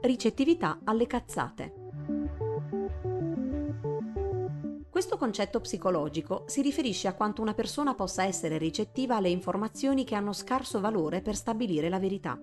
Ricettività 0.00 0.80
alle 0.84 1.06
cazzate. 1.06 1.77
Questo 4.98 5.16
concetto 5.16 5.60
psicologico 5.60 6.42
si 6.48 6.60
riferisce 6.60 7.06
a 7.06 7.14
quanto 7.14 7.40
una 7.40 7.54
persona 7.54 7.94
possa 7.94 8.24
essere 8.24 8.58
ricettiva 8.58 9.14
alle 9.14 9.28
informazioni 9.28 10.02
che 10.02 10.16
hanno 10.16 10.32
scarso 10.32 10.80
valore 10.80 11.22
per 11.22 11.36
stabilire 11.36 11.88
la 11.88 12.00
verità. 12.00 12.36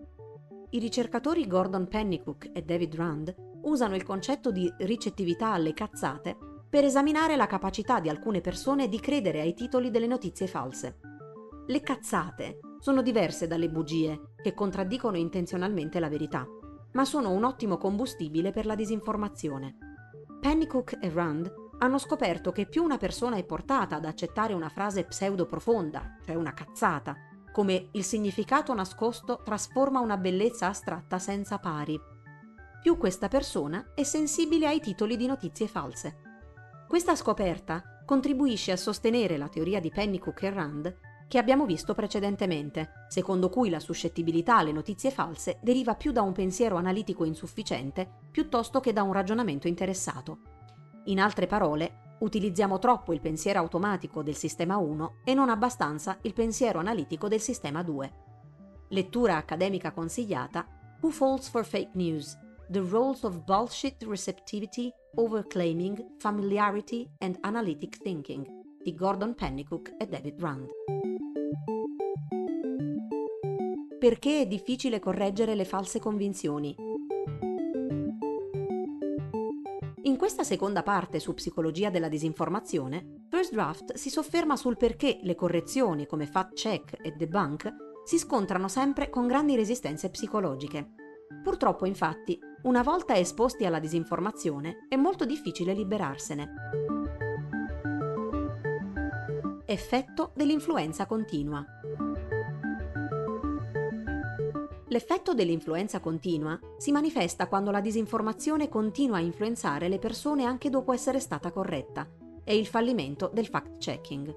I 0.69 0.79
ricercatori 0.79 1.47
Gordon 1.47 1.89
Pennycook 1.89 2.51
e 2.53 2.61
David 2.61 2.95
Rand 2.95 3.35
usano 3.63 3.97
il 3.97 4.03
concetto 4.03 4.51
di 4.51 4.73
ricettività 4.77 5.51
alle 5.51 5.73
cazzate 5.73 6.37
per 6.69 6.85
esaminare 6.85 7.35
la 7.35 7.45
capacità 7.45 7.99
di 7.99 8.07
alcune 8.07 8.39
persone 8.39 8.87
di 8.87 9.01
credere 9.01 9.41
ai 9.41 9.53
titoli 9.53 9.91
delle 9.91 10.07
notizie 10.07 10.47
false. 10.47 10.99
Le 11.67 11.81
cazzate 11.81 12.59
sono 12.79 13.01
diverse 13.01 13.47
dalle 13.47 13.69
bugie, 13.69 14.35
che 14.41 14.53
contraddicono 14.53 15.17
intenzionalmente 15.17 15.99
la 15.99 16.07
verità, 16.07 16.47
ma 16.93 17.03
sono 17.03 17.31
un 17.31 17.43
ottimo 17.43 17.75
combustibile 17.75 18.51
per 18.51 18.65
la 18.65 18.75
disinformazione. 18.75 19.75
Pennycook 20.39 20.99
e 21.01 21.09
Rand 21.09 21.64
hanno 21.79 21.97
scoperto 21.97 22.51
che 22.51 22.65
più 22.65 22.83
una 22.83 22.97
persona 22.97 23.37
è 23.37 23.43
portata 23.43 23.95
ad 23.95 24.05
accettare 24.05 24.53
una 24.53 24.69
frase 24.69 25.03
pseudo-profonda, 25.05 26.17
cioè 26.25 26.35
una 26.35 26.53
cazzata, 26.53 27.15
come 27.51 27.89
il 27.91 28.03
significato 28.03 28.73
nascosto 28.73 29.41
trasforma 29.43 29.99
una 29.99 30.17
bellezza 30.17 30.67
astratta 30.67 31.19
senza 31.19 31.57
pari, 31.57 31.99
più 32.81 32.97
questa 32.97 33.29
persona 33.29 33.93
è 33.95 34.03
sensibile 34.03 34.67
ai 34.67 34.79
titoli 34.79 35.17
di 35.17 35.25
notizie 35.25 35.67
false. 35.67 36.17
Questa 36.87 37.15
scoperta 37.15 38.03
contribuisce 38.05 38.71
a 38.71 38.77
sostenere 38.77 39.37
la 39.37 39.47
teoria 39.47 39.79
di 39.79 39.89
Pennycook 39.89 40.43
e 40.43 40.49
Rand 40.51 40.97
che 41.27 41.39
abbiamo 41.39 41.65
visto 41.65 41.95
precedentemente, 41.95 43.05
secondo 43.07 43.49
cui 43.49 43.69
la 43.69 43.79
suscettibilità 43.79 44.57
alle 44.57 44.71
notizie 44.71 45.09
false 45.09 45.57
deriva 45.61 45.95
più 45.95 46.11
da 46.11 46.21
un 46.21 46.33
pensiero 46.33 46.75
analitico 46.75 47.25
insufficiente 47.25 48.07
piuttosto 48.29 48.79
che 48.79 48.93
da 48.93 49.01
un 49.01 49.13
ragionamento 49.13 49.67
interessato. 49.67 50.54
In 51.05 51.19
altre 51.19 51.45
parole, 51.45 52.15
utilizziamo 52.19 52.79
troppo 52.79 53.13
il 53.13 53.21
pensiero 53.21 53.59
automatico 53.59 54.23
del 54.23 54.35
sistema 54.35 54.77
1 54.77 55.17
e 55.23 55.33
non 55.33 55.49
abbastanza 55.49 56.17
il 56.21 56.33
pensiero 56.33 56.79
analitico 56.79 57.27
del 57.27 57.41
sistema 57.41 57.83
2. 57.83 58.13
Lettura 58.89 59.37
accademica 59.37 59.91
consigliata 59.91 60.65
Who 61.01 61.11
Falls 61.11 61.47
for 61.49 61.63
Fake 61.63 61.91
News? 61.93 62.37
The 62.67 62.79
Roles 62.79 63.21
of 63.21 63.43
Bullshit 63.43 64.01
Receptivity, 64.03 64.91
Overclaiming, 65.15 66.15
Familiarity 66.17 67.07
and 67.19 67.37
Analytic 67.41 67.97
Thinking 67.97 68.47
di 68.81 68.95
Gordon 68.95 69.35
Pennycook 69.35 69.93
e 69.99 70.07
David 70.07 70.41
Rand. 70.41 70.69
Perché 73.99 74.41
è 74.41 74.47
difficile 74.47 74.99
correggere 74.99 75.53
le 75.53 75.65
false 75.65 75.99
convinzioni? 75.99 76.84
Questa 80.25 80.43
seconda 80.43 80.81
parte 80.81 81.19
su 81.19 81.35
psicologia 81.35 81.91
della 81.91 82.07
disinformazione, 82.07 83.25
First 83.29 83.51
Draft 83.51 83.93
si 83.93 84.09
sofferma 84.09 84.55
sul 84.55 84.75
perché 84.75 85.19
le 85.21 85.35
correzioni 85.35 86.07
come 86.07 86.25
fact 86.25 86.55
check 86.55 86.97
e 86.99 87.11
debunk 87.11 87.71
si 88.03 88.17
scontrano 88.17 88.67
sempre 88.67 89.11
con 89.11 89.27
grandi 89.27 89.55
resistenze 89.55 90.09
psicologiche. 90.09 90.93
Purtroppo, 91.43 91.85
infatti, 91.85 92.39
una 92.63 92.81
volta 92.81 93.15
esposti 93.15 93.65
alla 93.67 93.77
disinformazione, 93.77 94.87
è 94.89 94.95
molto 94.95 95.25
difficile 95.25 95.73
liberarsene. 95.75 96.53
Effetto 99.63 100.31
dell'influenza 100.33 101.05
continua. 101.05 101.63
L'effetto 104.89 105.33
dell'influenza 105.33 105.99
continua 105.99 106.59
si 106.77 106.91
manifesta 106.91 107.47
quando 107.47 107.71
la 107.71 107.81
disinformazione 107.81 108.69
continua 108.69 109.17
a 109.17 109.21
influenzare 109.21 109.87
le 109.87 109.97
persone 109.97 110.43
anche 110.43 110.69
dopo 110.69 110.93
essere 110.93 111.19
stata 111.19 111.51
corretta. 111.51 112.07
È 112.43 112.51
il 112.51 112.67
fallimento 112.67 113.31
del 113.33 113.47
fact-checking. 113.47 114.35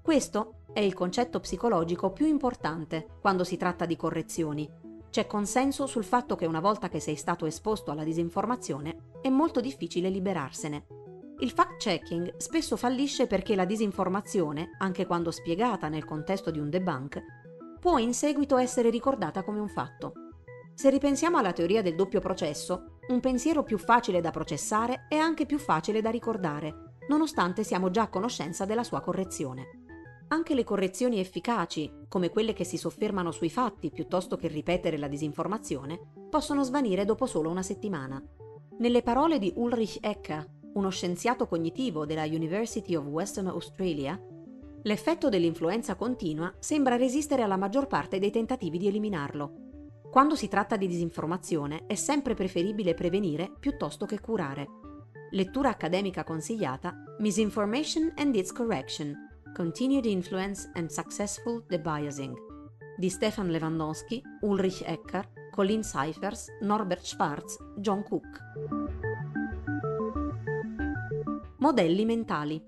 Questo 0.00 0.54
è 0.72 0.78
il 0.78 0.94
concetto 0.94 1.40
psicologico 1.40 2.12
più 2.12 2.26
importante 2.26 3.06
quando 3.20 3.42
si 3.42 3.56
tratta 3.56 3.84
di 3.84 3.96
correzioni. 3.96 4.70
C'è 5.10 5.26
consenso 5.26 5.86
sul 5.86 6.04
fatto 6.04 6.36
che 6.36 6.46
una 6.46 6.60
volta 6.60 6.88
che 6.88 7.00
sei 7.00 7.16
stato 7.16 7.44
esposto 7.44 7.90
alla 7.90 8.04
disinformazione 8.04 9.10
è 9.20 9.28
molto 9.30 9.60
difficile 9.60 10.08
liberarsene. 10.10 10.86
Il 11.40 11.50
fact-checking 11.50 12.36
spesso 12.36 12.76
fallisce 12.76 13.26
perché 13.26 13.56
la 13.56 13.64
disinformazione, 13.64 14.76
anche 14.78 15.06
quando 15.06 15.32
spiegata 15.32 15.88
nel 15.88 16.04
contesto 16.04 16.52
di 16.52 16.60
un 16.60 16.70
debunk, 16.70 17.20
può 17.82 17.98
in 17.98 18.14
seguito 18.14 18.58
essere 18.58 18.90
ricordata 18.90 19.42
come 19.42 19.58
un 19.58 19.66
fatto. 19.66 20.12
Se 20.72 20.88
ripensiamo 20.88 21.38
alla 21.38 21.52
teoria 21.52 21.82
del 21.82 21.96
doppio 21.96 22.20
processo, 22.20 22.98
un 23.08 23.18
pensiero 23.18 23.64
più 23.64 23.76
facile 23.76 24.20
da 24.20 24.30
processare 24.30 25.06
è 25.08 25.16
anche 25.16 25.46
più 25.46 25.58
facile 25.58 26.00
da 26.00 26.08
ricordare, 26.08 26.94
nonostante 27.08 27.64
siamo 27.64 27.90
già 27.90 28.02
a 28.02 28.08
conoscenza 28.08 28.64
della 28.66 28.84
sua 28.84 29.00
correzione. 29.00 29.80
Anche 30.28 30.54
le 30.54 30.62
correzioni 30.62 31.18
efficaci, 31.18 31.92
come 32.06 32.30
quelle 32.30 32.52
che 32.52 32.62
si 32.62 32.76
soffermano 32.76 33.32
sui 33.32 33.50
fatti 33.50 33.90
piuttosto 33.90 34.36
che 34.36 34.46
ripetere 34.46 34.96
la 34.96 35.08
disinformazione, 35.08 35.98
possono 36.30 36.62
svanire 36.62 37.04
dopo 37.04 37.26
solo 37.26 37.50
una 37.50 37.64
settimana. 37.64 38.22
Nelle 38.78 39.02
parole 39.02 39.40
di 39.40 39.52
Ulrich 39.56 39.98
Ecker, 40.00 40.48
uno 40.74 40.88
scienziato 40.88 41.48
cognitivo 41.48 42.06
della 42.06 42.26
University 42.26 42.94
of 42.94 43.06
Western 43.06 43.48
Australia, 43.48 44.16
L'effetto 44.84 45.28
dell'influenza 45.28 45.94
continua 45.94 46.52
sembra 46.58 46.96
resistere 46.96 47.42
alla 47.42 47.56
maggior 47.56 47.86
parte 47.86 48.18
dei 48.18 48.30
tentativi 48.30 48.78
di 48.78 48.88
eliminarlo. 48.88 49.52
Quando 50.10 50.34
si 50.34 50.48
tratta 50.48 50.76
di 50.76 50.88
disinformazione 50.88 51.86
è 51.86 51.94
sempre 51.94 52.34
preferibile 52.34 52.94
prevenire 52.94 53.52
piuttosto 53.60 54.06
che 54.06 54.20
curare. 54.20 54.66
Lettura 55.30 55.70
accademica 55.70 56.24
consigliata 56.24 56.94
Misinformation 57.18 58.12
and 58.16 58.34
its 58.34 58.52
Correction 58.52 59.14
Continued 59.54 60.04
Influence 60.04 60.70
and 60.74 60.90
Successful 60.90 61.64
Debiasing 61.66 62.50
di 62.96 63.08
Stefan 63.08 63.48
Lewandowski, 63.48 64.22
Ulrich 64.42 64.82
Ecker, 64.84 65.28
Colin 65.50 65.80
Cyphers, 65.80 66.46
Norbert 66.60 67.04
Schwarz, 67.04 67.56
John 67.76 68.02
Cook. 68.02 68.40
Modelli 71.58 72.04
mentali 72.04 72.62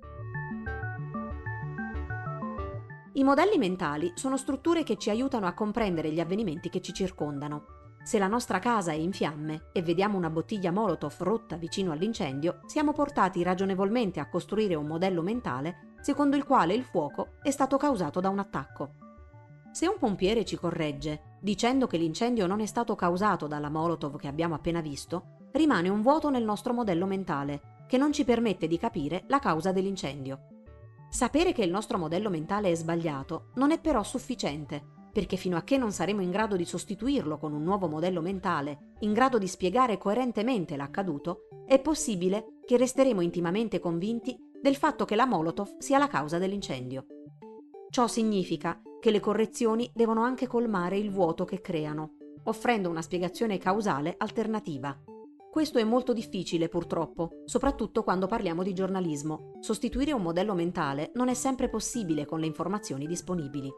I 3.16 3.22
modelli 3.22 3.58
mentali 3.58 4.10
sono 4.16 4.36
strutture 4.36 4.82
che 4.82 4.96
ci 4.96 5.08
aiutano 5.08 5.46
a 5.46 5.52
comprendere 5.52 6.10
gli 6.10 6.18
avvenimenti 6.18 6.68
che 6.68 6.80
ci 6.80 6.92
circondano. 6.92 7.66
Se 8.02 8.18
la 8.18 8.26
nostra 8.26 8.58
casa 8.58 8.90
è 8.90 8.96
in 8.96 9.12
fiamme 9.12 9.68
e 9.72 9.82
vediamo 9.82 10.18
una 10.18 10.30
bottiglia 10.30 10.72
Molotov 10.72 11.14
rotta 11.18 11.54
vicino 11.54 11.92
all'incendio, 11.92 12.58
siamo 12.66 12.92
portati 12.92 13.44
ragionevolmente 13.44 14.18
a 14.18 14.28
costruire 14.28 14.74
un 14.74 14.86
modello 14.86 15.22
mentale 15.22 15.94
secondo 16.00 16.34
il 16.34 16.44
quale 16.44 16.74
il 16.74 16.82
fuoco 16.82 17.34
è 17.40 17.52
stato 17.52 17.76
causato 17.76 18.18
da 18.18 18.30
un 18.30 18.40
attacco. 18.40 18.94
Se 19.70 19.86
un 19.86 19.96
pompiere 19.96 20.44
ci 20.44 20.56
corregge, 20.56 21.38
dicendo 21.40 21.86
che 21.86 21.98
l'incendio 21.98 22.48
non 22.48 22.58
è 22.58 22.66
stato 22.66 22.96
causato 22.96 23.46
dalla 23.46 23.70
Molotov 23.70 24.16
che 24.16 24.26
abbiamo 24.26 24.56
appena 24.56 24.80
visto, 24.80 25.48
rimane 25.52 25.88
un 25.88 26.02
vuoto 26.02 26.30
nel 26.30 26.42
nostro 26.42 26.72
modello 26.72 27.06
mentale, 27.06 27.84
che 27.86 27.96
non 27.96 28.12
ci 28.12 28.24
permette 28.24 28.66
di 28.66 28.76
capire 28.76 29.22
la 29.28 29.38
causa 29.38 29.70
dell'incendio. 29.70 30.48
Sapere 31.14 31.52
che 31.52 31.62
il 31.62 31.70
nostro 31.70 31.96
modello 31.96 32.28
mentale 32.28 32.72
è 32.72 32.74
sbagliato 32.74 33.50
non 33.54 33.70
è 33.70 33.78
però 33.78 34.02
sufficiente, 34.02 34.82
perché 35.12 35.36
fino 35.36 35.56
a 35.56 35.62
che 35.62 35.78
non 35.78 35.92
saremo 35.92 36.22
in 36.22 36.32
grado 36.32 36.56
di 36.56 36.64
sostituirlo 36.64 37.38
con 37.38 37.52
un 37.52 37.62
nuovo 37.62 37.86
modello 37.86 38.20
mentale, 38.20 38.94
in 38.98 39.12
grado 39.12 39.38
di 39.38 39.46
spiegare 39.46 39.96
coerentemente 39.96 40.76
l'accaduto, 40.76 41.42
è 41.68 41.78
possibile 41.78 42.58
che 42.66 42.76
resteremo 42.76 43.20
intimamente 43.20 43.78
convinti 43.78 44.36
del 44.60 44.74
fatto 44.74 45.04
che 45.04 45.14
la 45.14 45.24
Molotov 45.24 45.76
sia 45.78 45.98
la 45.98 46.08
causa 46.08 46.38
dell'incendio. 46.38 47.06
Ciò 47.90 48.08
significa 48.08 48.82
che 48.98 49.12
le 49.12 49.20
correzioni 49.20 49.88
devono 49.94 50.24
anche 50.24 50.48
colmare 50.48 50.98
il 50.98 51.12
vuoto 51.12 51.44
che 51.44 51.60
creano, 51.60 52.16
offrendo 52.46 52.88
una 52.88 53.02
spiegazione 53.02 53.58
causale 53.58 54.16
alternativa. 54.18 54.98
Questo 55.54 55.78
è 55.78 55.84
molto 55.84 56.12
difficile 56.12 56.68
purtroppo, 56.68 57.42
soprattutto 57.44 58.02
quando 58.02 58.26
parliamo 58.26 58.64
di 58.64 58.72
giornalismo. 58.72 59.52
Sostituire 59.60 60.10
un 60.10 60.20
modello 60.20 60.52
mentale 60.52 61.12
non 61.14 61.28
è 61.28 61.34
sempre 61.34 61.68
possibile 61.68 62.26
con 62.26 62.40
le 62.40 62.46
informazioni 62.46 63.06
disponibili. 63.06 63.70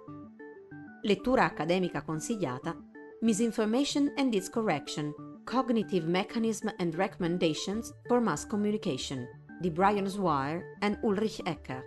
Lettura 1.03 1.45
accademica 1.45 2.03
consigliata 2.03 2.75
Misinformation 3.21 4.11
and 4.17 4.33
its 4.33 4.49
Correction 4.49 5.13
Cognitive 5.45 6.09
Mechanism 6.09 6.69
and 6.79 6.95
Recommendations 6.95 7.93
for 8.07 8.21
Mass 8.21 8.47
Communication 8.47 9.27
di 9.61 9.71
Brian 9.71 10.07
Swire 10.07 10.79
e 10.81 10.99
Ulrich 11.03 11.43
Ecker. 11.45 11.85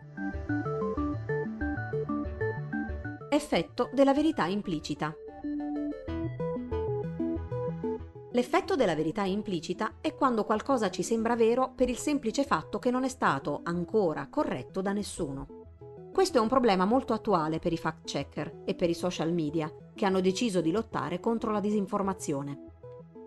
Effetto 3.27 3.89
della 3.91 4.13
verità 4.13 4.45
implicita. 4.45 5.15
L'effetto 8.39 8.77
della 8.77 8.95
verità 8.95 9.23
implicita 9.23 9.95
è 9.99 10.15
quando 10.15 10.45
qualcosa 10.45 10.89
ci 10.89 11.03
sembra 11.03 11.35
vero 11.35 11.73
per 11.75 11.89
il 11.89 11.97
semplice 11.97 12.45
fatto 12.45 12.79
che 12.79 12.89
non 12.89 13.03
è 13.03 13.09
stato 13.09 13.59
ancora 13.63 14.29
corretto 14.29 14.81
da 14.81 14.93
nessuno. 14.93 15.65
Questo 16.13 16.37
è 16.37 16.39
un 16.39 16.47
problema 16.47 16.85
molto 16.85 17.11
attuale 17.11 17.59
per 17.59 17.73
i 17.73 17.77
fact 17.77 18.05
checker 18.05 18.61
e 18.63 18.75
per 18.75 18.89
i 18.89 18.93
social 18.93 19.33
media, 19.33 19.69
che 19.93 20.05
hanno 20.05 20.21
deciso 20.21 20.61
di 20.61 20.71
lottare 20.71 21.19
contro 21.19 21.51
la 21.51 21.59
disinformazione. 21.59 22.63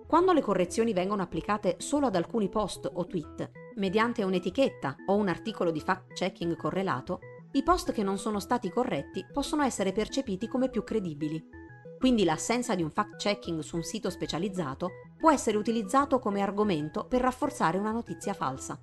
Quando 0.07 0.33
le 0.33 0.41
correzioni 0.41 0.95
vengono 0.95 1.21
applicate 1.21 1.75
solo 1.77 2.07
ad 2.07 2.17
alcuni 2.17 2.49
post 2.49 2.91
o 2.91 3.05
tweet, 3.05 3.51
mediante 3.75 4.23
un'etichetta 4.23 4.97
o 5.09 5.17
un 5.17 5.29
articolo 5.29 5.71
di 5.71 5.81
fact 5.81 6.15
checking 6.15 6.57
correlato, 6.57 7.21
i 7.53 7.63
post 7.63 7.93
che 7.93 8.03
non 8.03 8.17
sono 8.17 8.41
stati 8.41 8.71
corretti 8.71 9.27
possono 9.31 9.63
essere 9.63 9.93
percepiti 9.93 10.49
come 10.49 10.71
più 10.71 10.83
credibili 10.83 11.61
quindi 12.03 12.25
l'assenza 12.25 12.75
di 12.75 12.83
un 12.83 12.91
fact-checking 12.91 13.61
su 13.61 13.77
un 13.77 13.85
sito 13.85 14.11
specializzato 14.11 14.91
può 15.17 15.31
essere 15.31 15.57
utilizzato 15.57 16.19
come 16.19 16.41
argomento 16.41 17.07
per 17.07 17.21
rafforzare 17.21 17.79
una 17.79 17.93
notizia 17.93 18.33
falsa. 18.33 18.77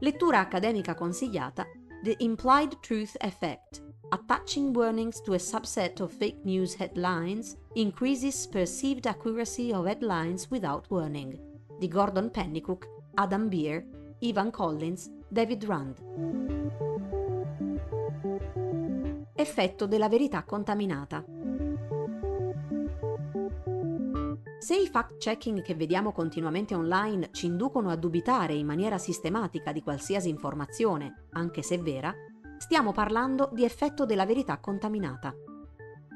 Lettura 0.00 0.40
accademica 0.40 0.96
consigliata 0.96 1.64
The 2.02 2.16
Implied 2.18 2.80
Truth 2.80 3.14
Effect 3.18 3.84
Attaching 4.08 4.74
warnings 4.74 5.22
to 5.22 5.32
a 5.34 5.38
subset 5.38 6.00
of 6.00 6.12
fake 6.12 6.40
news 6.42 6.74
headlines 6.74 7.56
increases 7.74 8.48
perceived 8.48 9.06
accuracy 9.06 9.70
of 9.70 9.86
headlines 9.86 10.48
without 10.50 10.86
warning 10.90 11.38
di 11.78 11.86
Gordon 11.86 12.32
Pennycook, 12.32 12.84
Adam 13.14 13.48
Beer, 13.48 13.86
Ivan 14.18 14.50
Collins, 14.50 15.08
David 15.28 15.64
Rand. 15.64 16.02
Effetto 19.34 19.86
della 19.86 20.08
verità 20.08 20.42
contaminata. 20.42 21.24
Se 24.58 24.76
i 24.76 24.88
fact-checking 24.88 25.62
che 25.62 25.76
vediamo 25.76 26.10
continuamente 26.10 26.74
online 26.74 27.28
ci 27.30 27.46
inducono 27.46 27.90
a 27.90 27.96
dubitare 27.96 28.54
in 28.54 28.66
maniera 28.66 28.98
sistematica 28.98 29.70
di 29.70 29.82
qualsiasi 29.82 30.28
informazione, 30.28 31.26
anche 31.30 31.62
se 31.62 31.78
vera, 31.78 32.12
stiamo 32.58 32.90
parlando 32.90 33.50
di 33.52 33.64
effetto 33.64 34.04
della 34.04 34.26
verità 34.26 34.58
contaminata. 34.58 35.32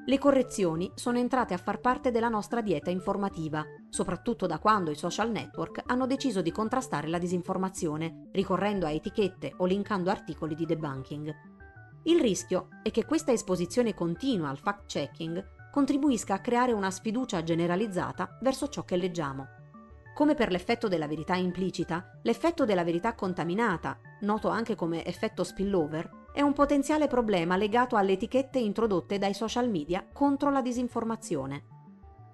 Le 0.04 0.18
correzioni 0.18 0.90
sono 0.96 1.18
entrate 1.18 1.54
a 1.54 1.58
far 1.58 1.78
parte 1.78 2.10
della 2.10 2.28
nostra 2.28 2.60
dieta 2.60 2.90
informativa, 2.90 3.64
soprattutto 3.88 4.46
da 4.46 4.58
quando 4.58 4.90
i 4.90 4.96
social 4.96 5.30
network 5.30 5.80
hanno 5.86 6.08
deciso 6.08 6.42
di 6.42 6.50
contrastare 6.50 7.06
la 7.06 7.18
disinformazione, 7.18 8.28
ricorrendo 8.32 8.86
a 8.86 8.90
etichette 8.90 9.54
o 9.58 9.66
linkando 9.66 10.10
articoli 10.10 10.56
di 10.56 10.66
debunking. 10.66 11.32
Il 12.04 12.20
rischio 12.20 12.66
è 12.82 12.90
che 12.90 13.04
questa 13.04 13.30
esposizione 13.30 13.94
continua 13.94 14.48
al 14.48 14.58
fact-checking 14.58 15.60
contribuisca 15.72 16.34
a 16.34 16.40
creare 16.40 16.72
una 16.72 16.90
sfiducia 16.90 17.42
generalizzata 17.42 18.36
verso 18.42 18.68
ciò 18.68 18.84
che 18.84 18.96
leggiamo. 18.96 19.48
Come 20.14 20.34
per 20.34 20.50
l'effetto 20.50 20.86
della 20.86 21.08
verità 21.08 21.34
implicita, 21.34 22.18
l'effetto 22.24 22.66
della 22.66 22.84
verità 22.84 23.14
contaminata, 23.14 23.98
noto 24.20 24.50
anche 24.50 24.74
come 24.74 25.02
effetto 25.06 25.42
spillover, 25.42 26.28
è 26.34 26.42
un 26.42 26.52
potenziale 26.52 27.06
problema 27.06 27.56
legato 27.56 27.96
alle 27.96 28.12
etichette 28.12 28.58
introdotte 28.58 29.16
dai 29.16 29.32
social 29.32 29.70
media 29.70 30.06
contro 30.12 30.50
la 30.50 30.60
disinformazione. 30.60 31.64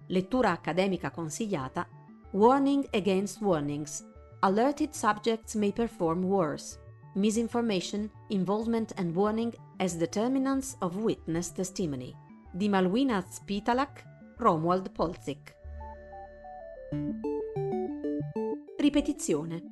Lettura 0.08 0.50
accademica 0.50 1.12
consigliata 1.12 1.86
Warning 2.32 2.88
against 2.90 3.40
warnings. 3.40 4.04
Alerted 4.40 4.90
subjects 4.90 5.54
may 5.54 5.72
perform 5.72 6.24
worse. 6.24 6.76
Misinformation, 7.14 8.10
involvement 8.30 8.92
and 8.96 9.14
warning 9.14 9.54
as 9.76 9.96
determinants 9.96 10.74
of 10.80 10.96
witness 10.96 11.52
testimony 11.52 12.14
di 12.50 12.68
Malwina 12.68 13.20
Spitalak, 13.20 14.34
Romuald 14.36 14.90
Polzik. 14.90 15.56
Ripetizione. 18.76 19.62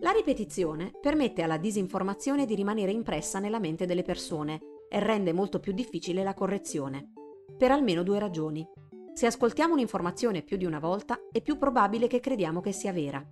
La 0.00 0.10
ripetizione 0.10 0.92
permette 1.00 1.42
alla 1.42 1.56
disinformazione 1.56 2.44
di 2.44 2.54
rimanere 2.54 2.92
impressa 2.92 3.38
nella 3.38 3.58
mente 3.58 3.86
delle 3.86 4.02
persone 4.02 4.60
e 4.88 4.98
rende 4.98 5.32
molto 5.32 5.60
più 5.60 5.72
difficile 5.72 6.22
la 6.22 6.34
correzione, 6.34 7.12
per 7.56 7.70
almeno 7.70 8.02
due 8.02 8.18
ragioni. 8.18 8.66
Se 9.14 9.26
ascoltiamo 9.26 9.72
un'informazione 9.72 10.42
più 10.42 10.56
di 10.58 10.66
una 10.66 10.78
volta, 10.78 11.18
è 11.32 11.40
più 11.40 11.56
probabile 11.56 12.06
che 12.06 12.20
crediamo 12.20 12.60
che 12.60 12.72
sia 12.72 12.92
vera. 12.92 13.24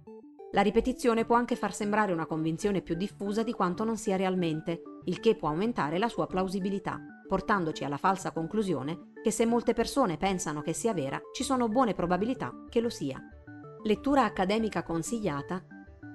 La 0.54 0.60
ripetizione 0.60 1.24
può 1.24 1.34
anche 1.36 1.56
far 1.56 1.74
sembrare 1.74 2.12
una 2.12 2.26
convinzione 2.26 2.82
più 2.82 2.94
diffusa 2.94 3.42
di 3.42 3.52
quanto 3.52 3.84
non 3.84 3.96
sia 3.96 4.16
realmente, 4.16 4.82
il 5.04 5.18
che 5.18 5.34
può 5.34 5.48
aumentare 5.48 5.98
la 5.98 6.08
sua 6.08 6.26
plausibilità, 6.26 7.00
portandoci 7.26 7.84
alla 7.84 7.96
falsa 7.96 8.32
conclusione 8.32 9.12
che 9.22 9.30
se 9.30 9.46
molte 9.46 9.72
persone 9.72 10.18
pensano 10.18 10.60
che 10.60 10.74
sia 10.74 10.92
vera, 10.92 11.18
ci 11.32 11.42
sono 11.42 11.68
buone 11.68 11.94
probabilità 11.94 12.52
che 12.68 12.80
lo 12.80 12.90
sia. 12.90 13.18
Lettura 13.84 14.24
accademica 14.24 14.82
consigliata 14.82 15.64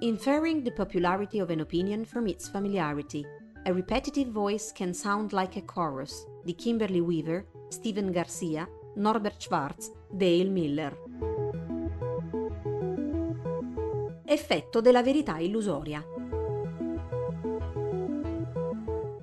Inferring 0.00 0.62
the 0.62 0.72
popularity 0.72 1.40
of 1.40 1.50
an 1.50 1.58
opinion 1.58 2.04
from 2.04 2.28
its 2.28 2.48
familiarity. 2.48 3.24
A 3.64 3.72
repetitive 3.72 4.30
voice 4.30 4.70
can 4.72 4.94
sound 4.94 5.32
like 5.32 5.58
a 5.58 5.64
chorus 5.64 6.24
di 6.44 6.54
Kimberly 6.54 7.00
Weaver, 7.00 7.44
Steven 7.68 8.12
Garcia, 8.12 8.68
Norbert 8.94 9.40
Schwartz, 9.40 9.92
Dale 10.08 10.48
Miller. 10.48 10.96
Effetto 14.30 14.82
della 14.82 15.02
verità 15.02 15.38
illusoria. 15.38 16.04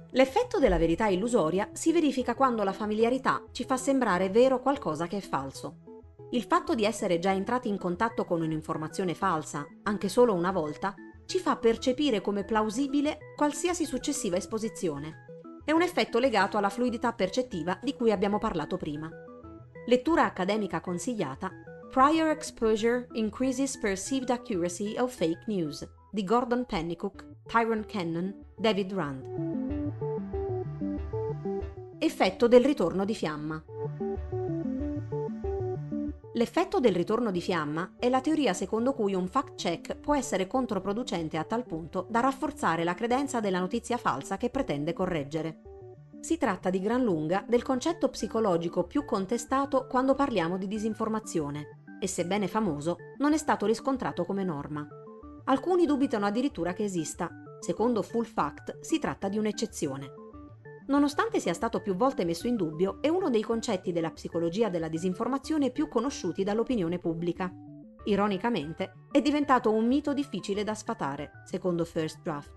L'effetto 0.10 0.58
della 0.58 0.80
verità 0.80 1.06
illusoria 1.06 1.70
si 1.74 1.92
verifica 1.92 2.34
quando 2.34 2.64
la 2.64 2.74
familiarità 2.74 3.44
ci 3.52 3.66
fa 3.66 3.78
sembrare 3.78 4.32
vero 4.32 4.60
qualcosa 4.60 5.06
che 5.06 5.18
è 5.18 5.22
falso. 5.22 6.08
Il 6.32 6.42
fatto 6.42 6.74
di 6.74 6.86
essere 6.86 7.20
già 7.20 7.32
entrati 7.32 7.70
in 7.70 7.78
contatto 7.78 8.26
con 8.26 8.42
un'informazione 8.42 9.14
falsa, 9.14 9.68
anche 9.84 10.10
solo 10.10 10.34
una 10.34 10.52
volta, 10.52 10.96
ci 11.28 11.38
fa 11.38 11.56
percepire 11.56 12.20
come 12.20 12.44
plausibile 12.44 13.20
qualsiasi 13.36 13.86
successiva 13.86 14.38
esposizione. 14.38 15.28
È 15.64 15.72
un 15.72 15.84
effetto 15.84 16.18
legato 16.18 16.58
alla 16.58 16.70
fluidità 16.70 17.14
percettiva 17.14 17.78
di 17.80 17.94
cui 17.94 18.12
abbiamo 18.12 18.40
parlato 18.40 18.76
prima. 18.78 19.08
Lettura 19.86 20.26
accademica 20.26 20.82
consigliata 20.82 21.52
Prior 21.96 22.30
exposure 22.30 23.08
increases 23.14 23.78
perceived 23.78 24.30
accuracy 24.30 24.98
of 24.98 25.16
fake 25.16 25.46
news 25.48 25.88
di 26.12 26.26
Gordon 26.26 26.66
Pennycook, 26.66 27.26
Tyrone 27.46 27.86
Cannon, 27.86 28.36
David 28.54 28.92
Rand. 28.92 29.24
Effetto 31.98 32.50
del 32.50 32.66
ritorno 32.66 33.06
di 33.06 33.16
fiamma. 33.16 33.64
L'effetto 36.34 36.82
del 36.82 36.94
ritorno 36.94 37.32
di 37.32 37.40
fiamma 37.40 37.94
è 37.98 38.10
la 38.10 38.20
teoria 38.20 38.52
secondo 38.52 38.92
cui 38.92 39.14
un 39.14 39.30
fact-check 39.30 39.96
può 39.96 40.16
essere 40.16 40.48
controproducente 40.48 41.38
a 41.38 41.46
tal 41.46 41.64
punto 41.64 42.08
da 42.10 42.20
rafforzare 42.20 42.84
la 42.84 42.94
credenza 42.94 43.40
della 43.40 43.60
notizia 43.60 43.96
falsa 43.96 44.36
che 44.36 44.50
pretende 44.50 44.92
correggere. 44.92 45.62
Si 46.20 46.38
tratta 46.38 46.70
di 46.70 46.82
gran 46.82 47.04
lunga 47.04 47.46
del 47.48 47.64
concetto 47.64 48.10
psicologico 48.10 48.84
più 48.84 49.06
contestato 49.06 49.88
quando 49.88 50.14
parliamo 50.14 50.58
di 50.58 50.68
disinformazione 50.68 51.75
e 52.00 52.08
sebbene 52.08 52.48
famoso 52.48 52.98
non 53.18 53.34
è 53.34 53.38
stato 53.38 53.66
riscontrato 53.66 54.26
come 54.26 54.44
norma. 54.44 54.88
Alcuni 55.46 55.86
dubitano 55.86 56.26
addirittura 56.26 56.74
che 56.74 56.84
esista. 56.84 57.30
Secondo 57.60 58.02
Full 58.02 58.26
Fact 58.26 58.80
si 58.82 59.00
tratta 59.00 59.30
di 59.30 59.38
un'eccezione. 59.38 60.12
Nonostante 60.88 61.40
sia 61.40 61.54
stato 61.54 61.82
più 61.82 61.96
volte 61.96 62.26
messo 62.26 62.48
in 62.48 62.56
dubbio, 62.56 63.02
è 63.02 63.08
uno 63.08 63.30
dei 63.30 63.42
concetti 63.42 63.92
della 63.92 64.12
psicologia 64.12 64.70
della 64.70 64.88
disinformazione 64.88 65.72
più 65.72 65.88
conosciuti 65.88 66.44
dall'opinione 66.44 67.00
pubblica. 67.00 67.52
Ironicamente, 68.04 69.08
è 69.12 69.22
diventato 69.22 69.72
un 69.72 69.88
mito 69.88 70.14
difficile 70.14 70.64
da 70.64 70.76
sfatare, 70.76 71.42
secondo 71.46 71.86
First 71.86 72.22
Draft. 72.22 72.54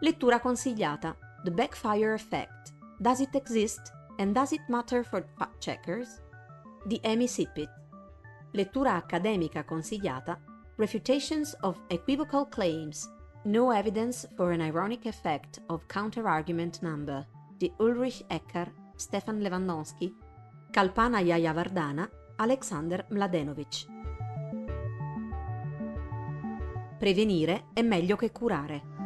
Lettura 0.00 0.40
consigliata: 0.40 1.16
The 1.44 1.52
Backfire 1.52 2.14
Effect. 2.14 2.74
Does 2.98 3.20
it 3.20 3.34
exist? 3.36 3.92
And 4.16 4.32
does 4.32 4.50
it 4.50 4.62
matter 4.66 5.04
for 5.04 5.24
fact 5.36 5.58
checkers? 5.58 6.20
di 6.84 6.98
Amy 7.04 7.26
Sippitt. 7.26 7.70
Lettura 8.52 8.94
accademica 8.94 9.64
consigliata: 9.64 10.40
Refutations 10.76 11.56
of 11.60 11.78
Equivocal 11.88 12.48
Claims 12.48 13.08
No 13.44 13.70
evidence 13.70 14.28
for 14.34 14.52
an 14.52 14.60
ironic 14.60 15.06
effect 15.06 15.62
of 15.68 15.86
counter-argument 15.86 16.82
number 16.82 17.26
di 17.56 17.72
Ulrich 17.78 18.24
Ecker, 18.26 18.70
Stefan 18.96 19.40
Lewandowski, 19.40 20.14
Kalpana 20.70 21.20
Jayavardana, 21.20 22.10
Alexander 22.36 23.06
Mladenovic. 23.08 23.86
Prevenire 26.98 27.68
è 27.72 27.80
meglio 27.80 28.16
che 28.16 28.30
curare. 28.30 28.99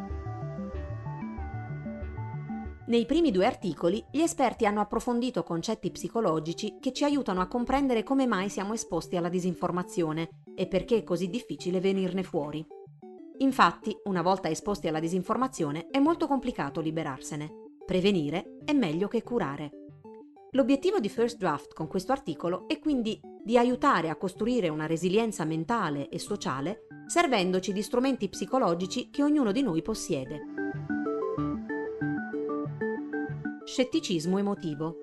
Nei 2.87 3.07
primi 3.07 3.31
due 3.31 3.47
articoli 3.47 4.05
gli 4.11 4.21
esperti 4.21 4.67
hanno 4.67 4.79
approfondito 4.79 5.41
concetti 5.41 5.89
psicologici 5.89 6.77
che 6.79 6.93
ci 6.93 7.03
aiutano 7.03 7.41
a 7.41 7.47
comprendere 7.47 8.03
come 8.03 8.27
mai 8.27 8.47
siamo 8.47 8.73
esposti 8.73 9.15
alla 9.15 9.27
disinformazione 9.27 10.43
e 10.53 10.67
perché 10.67 10.97
è 10.97 11.03
così 11.03 11.31
difficile 11.31 11.79
venirne 11.79 12.21
fuori. 12.21 12.63
Infatti, 13.39 13.95
una 14.03 14.21
volta 14.21 14.51
esposti 14.51 14.87
alla 14.87 14.99
disinformazione, 14.99 15.87
è 15.89 15.97
molto 15.97 16.27
complicato 16.27 16.79
liberarsene. 16.79 17.51
Prevenire 17.83 18.59
è 18.63 18.73
meglio 18.73 19.07
che 19.07 19.23
curare. 19.23 19.71
L'obiettivo 20.51 20.99
di 20.99 21.09
First 21.09 21.37
Draft 21.37 21.73
con 21.73 21.87
questo 21.87 22.11
articolo 22.11 22.67
è 22.67 22.77
quindi 22.77 23.19
di 23.43 23.57
aiutare 23.57 24.09
a 24.09 24.15
costruire 24.15 24.69
una 24.69 24.85
resilienza 24.85 25.43
mentale 25.43 26.07
e 26.07 26.19
sociale 26.19 26.85
servendoci 27.07 27.73
di 27.73 27.81
strumenti 27.81 28.29
psicologici 28.29 29.09
che 29.09 29.23
ognuno 29.23 29.51
di 29.51 29.63
noi 29.63 29.81
possiede. 29.81 30.54
Scetticismo 33.75 34.37
emotivo. 34.37 34.99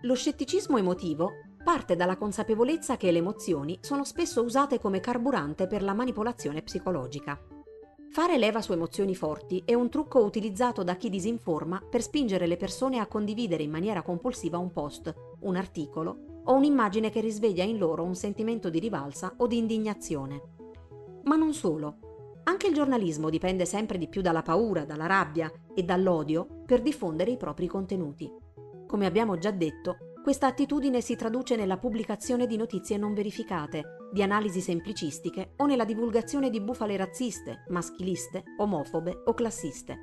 Lo 0.00 0.14
scetticismo 0.14 0.78
emotivo 0.78 1.32
parte 1.62 1.94
dalla 1.94 2.16
consapevolezza 2.16 2.96
che 2.96 3.10
le 3.10 3.18
emozioni 3.18 3.76
sono 3.82 4.02
spesso 4.04 4.42
usate 4.42 4.80
come 4.80 5.00
carburante 5.00 5.66
per 5.66 5.82
la 5.82 5.92
manipolazione 5.92 6.62
psicologica. 6.62 7.38
Fare 8.08 8.38
leva 8.38 8.62
su 8.62 8.72
emozioni 8.72 9.14
forti 9.14 9.60
è 9.66 9.74
un 9.74 9.90
trucco 9.90 10.20
utilizzato 10.20 10.82
da 10.82 10.96
chi 10.96 11.10
disinforma 11.10 11.82
per 11.86 12.00
spingere 12.00 12.46
le 12.46 12.56
persone 12.56 12.98
a 12.98 13.06
condividere 13.06 13.62
in 13.62 13.70
maniera 13.70 14.00
compulsiva 14.00 14.56
un 14.56 14.72
post, 14.72 15.14
un 15.40 15.54
articolo 15.54 16.40
o 16.44 16.54
un'immagine 16.54 17.10
che 17.10 17.20
risveglia 17.20 17.64
in 17.64 17.76
loro 17.76 18.04
un 18.04 18.14
sentimento 18.14 18.70
di 18.70 18.78
rivalsa 18.78 19.34
o 19.36 19.46
di 19.46 19.58
indignazione. 19.58 20.40
Ma 21.24 21.36
non 21.36 21.52
solo. 21.52 22.07
Anche 22.48 22.66
il 22.66 22.72
giornalismo 22.72 23.28
dipende 23.28 23.66
sempre 23.66 23.98
di 23.98 24.08
più 24.08 24.22
dalla 24.22 24.40
paura, 24.40 24.86
dalla 24.86 25.04
rabbia 25.04 25.52
e 25.74 25.82
dall'odio 25.82 26.62
per 26.64 26.80
diffondere 26.80 27.30
i 27.30 27.36
propri 27.36 27.66
contenuti. 27.66 28.26
Come 28.86 29.04
abbiamo 29.04 29.36
già 29.36 29.50
detto, 29.50 30.14
questa 30.22 30.46
attitudine 30.46 31.02
si 31.02 31.14
traduce 31.14 31.56
nella 31.56 31.76
pubblicazione 31.76 32.46
di 32.46 32.56
notizie 32.56 32.96
non 32.96 33.12
verificate, 33.12 33.82
di 34.10 34.22
analisi 34.22 34.62
semplicistiche 34.62 35.52
o 35.56 35.66
nella 35.66 35.84
divulgazione 35.84 36.48
di 36.48 36.62
bufale 36.62 36.96
razziste, 36.96 37.64
maschiliste, 37.68 38.44
omofobe 38.56 39.24
o 39.26 39.34
classiste. 39.34 39.98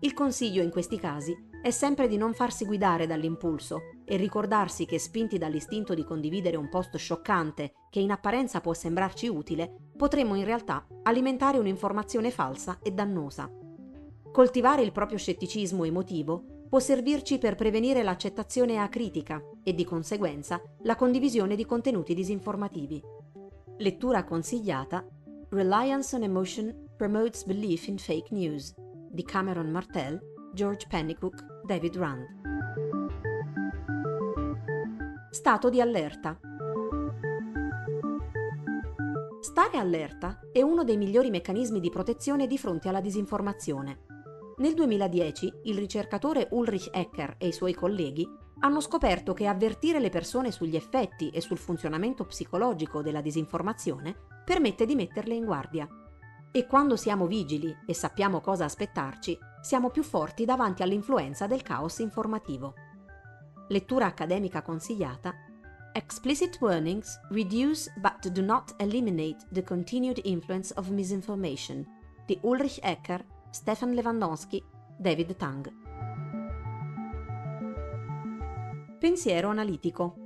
Il 0.00 0.12
consiglio 0.12 0.62
in 0.62 0.70
questi 0.70 0.98
casi 0.98 1.34
è 1.62 1.70
sempre 1.70 2.06
di 2.06 2.18
non 2.18 2.34
farsi 2.34 2.66
guidare 2.66 3.06
dall'impulso 3.06 3.80
e 4.06 4.16
ricordarsi 4.16 4.86
che 4.86 4.98
spinti 4.98 5.36
dall'istinto 5.36 5.92
di 5.92 6.04
condividere 6.04 6.56
un 6.56 6.68
post 6.68 6.96
scioccante 6.96 7.72
che 7.90 8.00
in 8.00 8.12
apparenza 8.12 8.60
può 8.60 8.72
sembrarci 8.72 9.26
utile, 9.26 9.90
potremmo 9.96 10.36
in 10.36 10.44
realtà 10.44 10.86
alimentare 11.02 11.58
un'informazione 11.58 12.30
falsa 12.30 12.78
e 12.82 12.92
dannosa. 12.92 13.50
Coltivare 14.32 14.82
il 14.82 14.92
proprio 14.92 15.18
scetticismo 15.18 15.84
emotivo 15.84 16.44
può 16.68 16.78
servirci 16.78 17.38
per 17.38 17.54
prevenire 17.54 18.02
l'accettazione 18.02 18.78
acritica 18.78 19.42
e 19.62 19.74
di 19.74 19.84
conseguenza 19.84 20.60
la 20.82 20.94
condivisione 20.94 21.56
di 21.56 21.64
contenuti 21.64 22.14
disinformativi. 22.14 23.02
Lettura 23.78 24.24
consigliata 24.24 25.04
Reliance 25.50 26.14
on 26.14 26.22
Emotion 26.22 26.86
Promotes 26.96 27.44
Belief 27.44 27.86
in 27.88 27.98
Fake 27.98 28.28
News 28.30 28.74
di 29.10 29.22
Cameron 29.22 29.70
Martell, 29.70 30.20
George 30.52 30.86
Pennycook, 30.88 31.62
David 31.64 31.96
Rand. 31.96 32.55
Stato 35.30 35.68
di 35.68 35.80
allerta. 35.80 36.38
Stare 39.40 39.76
allerta 39.76 40.40
è 40.52 40.62
uno 40.62 40.84
dei 40.84 40.96
migliori 40.96 41.30
meccanismi 41.30 41.80
di 41.80 41.90
protezione 41.90 42.46
di 42.46 42.56
fronte 42.56 42.88
alla 42.88 43.00
disinformazione. 43.00 44.04
Nel 44.58 44.74
2010 44.74 45.52
il 45.64 45.76
ricercatore 45.76 46.48
Ulrich 46.52 46.88
Ecker 46.92 47.34
e 47.38 47.48
i 47.48 47.52
suoi 47.52 47.74
colleghi 47.74 48.26
hanno 48.60 48.80
scoperto 48.80 49.34
che 49.34 49.46
avvertire 49.46 50.00
le 50.00 50.10
persone 50.10 50.50
sugli 50.50 50.76
effetti 50.76 51.28
e 51.30 51.40
sul 51.40 51.58
funzionamento 51.58 52.24
psicologico 52.24 53.02
della 53.02 53.20
disinformazione 53.20 54.16
permette 54.44 54.86
di 54.86 54.94
metterle 54.94 55.34
in 55.34 55.44
guardia. 55.44 55.88
E 56.52 56.66
quando 56.66 56.96
siamo 56.96 57.26
vigili 57.26 57.76
e 57.84 57.92
sappiamo 57.92 58.40
cosa 58.40 58.64
aspettarci, 58.64 59.36
siamo 59.60 59.90
più 59.90 60.02
forti 60.02 60.44
davanti 60.44 60.82
all'influenza 60.82 61.46
del 61.46 61.62
caos 61.62 61.98
informativo. 61.98 62.74
Lettura 63.68 64.06
accademica 64.06 64.62
consigliata 64.62 65.34
Explicit 65.92 66.58
warnings 66.60 67.18
reduce 67.30 67.90
but 68.00 68.28
do 68.28 68.42
not 68.42 68.74
eliminate 68.78 69.38
the 69.50 69.62
continued 69.62 70.20
influence 70.24 70.72
of 70.76 70.90
misinformation 70.90 71.84
di 72.26 72.38
Ulrich 72.42 72.78
Ecker 72.82 73.24
Stefan 73.50 73.92
Lewandowski, 73.94 74.62
David 74.98 75.36
Tang. 75.36 75.72
Pensiero 78.98 79.48
analitico. 79.48 80.16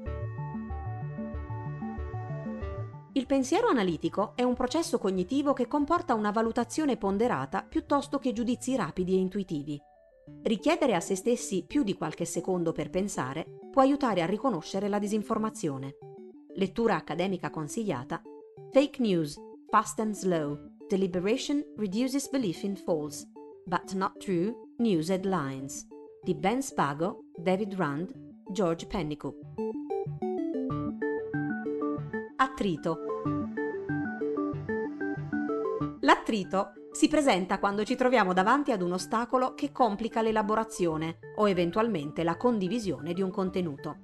Il 3.12 3.26
pensiero 3.26 3.68
analitico 3.68 4.32
è 4.34 4.42
un 4.42 4.54
processo 4.54 4.98
cognitivo 4.98 5.52
che 5.52 5.66
comporta 5.66 6.14
una 6.14 6.30
valutazione 6.30 6.96
ponderata 6.96 7.62
piuttosto 7.62 8.18
che 8.18 8.32
giudizi 8.32 8.76
rapidi 8.76 9.14
e 9.14 9.18
intuitivi. 9.18 9.80
Richiedere 10.42 10.94
a 10.94 11.00
se 11.00 11.14
stessi 11.14 11.64
più 11.66 11.82
di 11.82 11.94
qualche 11.94 12.24
secondo 12.24 12.72
per 12.72 12.90
pensare 12.90 13.46
può 13.70 13.82
aiutare 13.82 14.22
a 14.22 14.26
riconoscere 14.26 14.88
la 14.88 14.98
disinformazione. 14.98 15.96
Lettura 16.54 16.96
accademica 16.96 17.50
consigliata 17.50 18.22
Fake 18.72 19.00
News, 19.00 19.38
Fast 19.68 20.00
and 20.00 20.14
Slow 20.14 20.58
Deliberation 20.90 21.62
reduces 21.76 22.28
belief 22.28 22.64
in 22.64 22.74
false, 22.74 23.24
but 23.64 23.92
not 23.92 24.18
true, 24.18 24.52
news 24.78 25.08
headlines 25.08 25.86
di 26.22 26.34
Ben 26.34 26.60
Spago, 26.60 27.26
David 27.36 27.74
Rand, 27.74 28.12
George 28.50 28.86
Pennicook. 28.86 29.36
Attrito. 32.36 32.98
L'attrito 36.00 36.72
si 36.92 37.06
presenta 37.08 37.58
quando 37.58 37.84
ci 37.84 37.94
troviamo 37.94 38.32
davanti 38.32 38.72
ad 38.72 38.82
un 38.82 38.92
ostacolo 38.92 39.54
che 39.54 39.70
complica 39.70 40.22
l'elaborazione 40.22 41.18
o 41.36 41.48
eventualmente 41.48 42.24
la 42.24 42.36
condivisione 42.36 43.12
di 43.12 43.22
un 43.22 43.30
contenuto, 43.30 43.98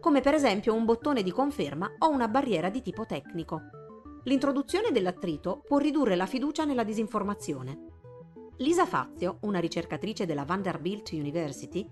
come 0.00 0.20
per 0.20 0.34
esempio 0.34 0.74
un 0.74 0.84
bottone 0.84 1.22
di 1.22 1.32
conferma 1.32 1.96
o 1.98 2.08
una 2.08 2.28
barriera 2.28 2.70
di 2.70 2.80
tipo 2.80 3.06
tecnico. 3.06 3.60
L'introduzione 4.24 4.90
dell'attrito 4.92 5.62
può 5.66 5.78
ridurre 5.78 6.14
la 6.14 6.26
fiducia 6.26 6.64
nella 6.64 6.84
disinformazione. 6.84 7.86
Lisa 8.58 8.86
Fazio, 8.86 9.38
una 9.42 9.58
ricercatrice 9.58 10.26
della 10.26 10.44
Vanderbilt 10.44 11.10
University, 11.12 11.88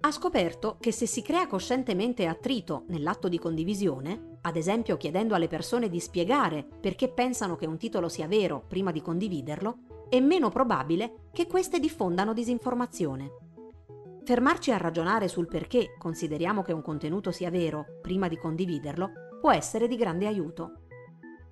ha 0.00 0.10
scoperto 0.10 0.76
che 0.80 0.90
se 0.90 1.06
si 1.06 1.22
crea 1.22 1.46
coscientemente 1.46 2.26
attrito 2.26 2.84
nell'atto 2.88 3.28
di 3.28 3.38
condivisione, 3.38 4.31
ad 4.42 4.56
esempio 4.56 4.96
chiedendo 4.96 5.34
alle 5.34 5.48
persone 5.48 5.88
di 5.88 6.00
spiegare 6.00 6.66
perché 6.80 7.08
pensano 7.08 7.56
che 7.56 7.66
un 7.66 7.78
titolo 7.78 8.08
sia 8.08 8.26
vero 8.26 8.64
prima 8.66 8.90
di 8.90 9.00
condividerlo, 9.00 9.78
è 10.08 10.20
meno 10.20 10.50
probabile 10.50 11.28
che 11.32 11.46
queste 11.46 11.78
diffondano 11.78 12.32
disinformazione. 12.32 13.30
Fermarci 14.24 14.70
a 14.70 14.76
ragionare 14.76 15.28
sul 15.28 15.46
perché 15.46 15.96
consideriamo 15.98 16.62
che 16.62 16.72
un 16.72 16.82
contenuto 16.82 17.30
sia 17.30 17.50
vero 17.50 17.98
prima 18.00 18.28
di 18.28 18.36
condividerlo 18.36 19.10
può 19.40 19.52
essere 19.52 19.88
di 19.88 19.96
grande 19.96 20.26
aiuto. 20.26 20.82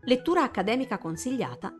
Lettura 0.03 0.42
accademica 0.42 0.98
consigliata 0.98 1.74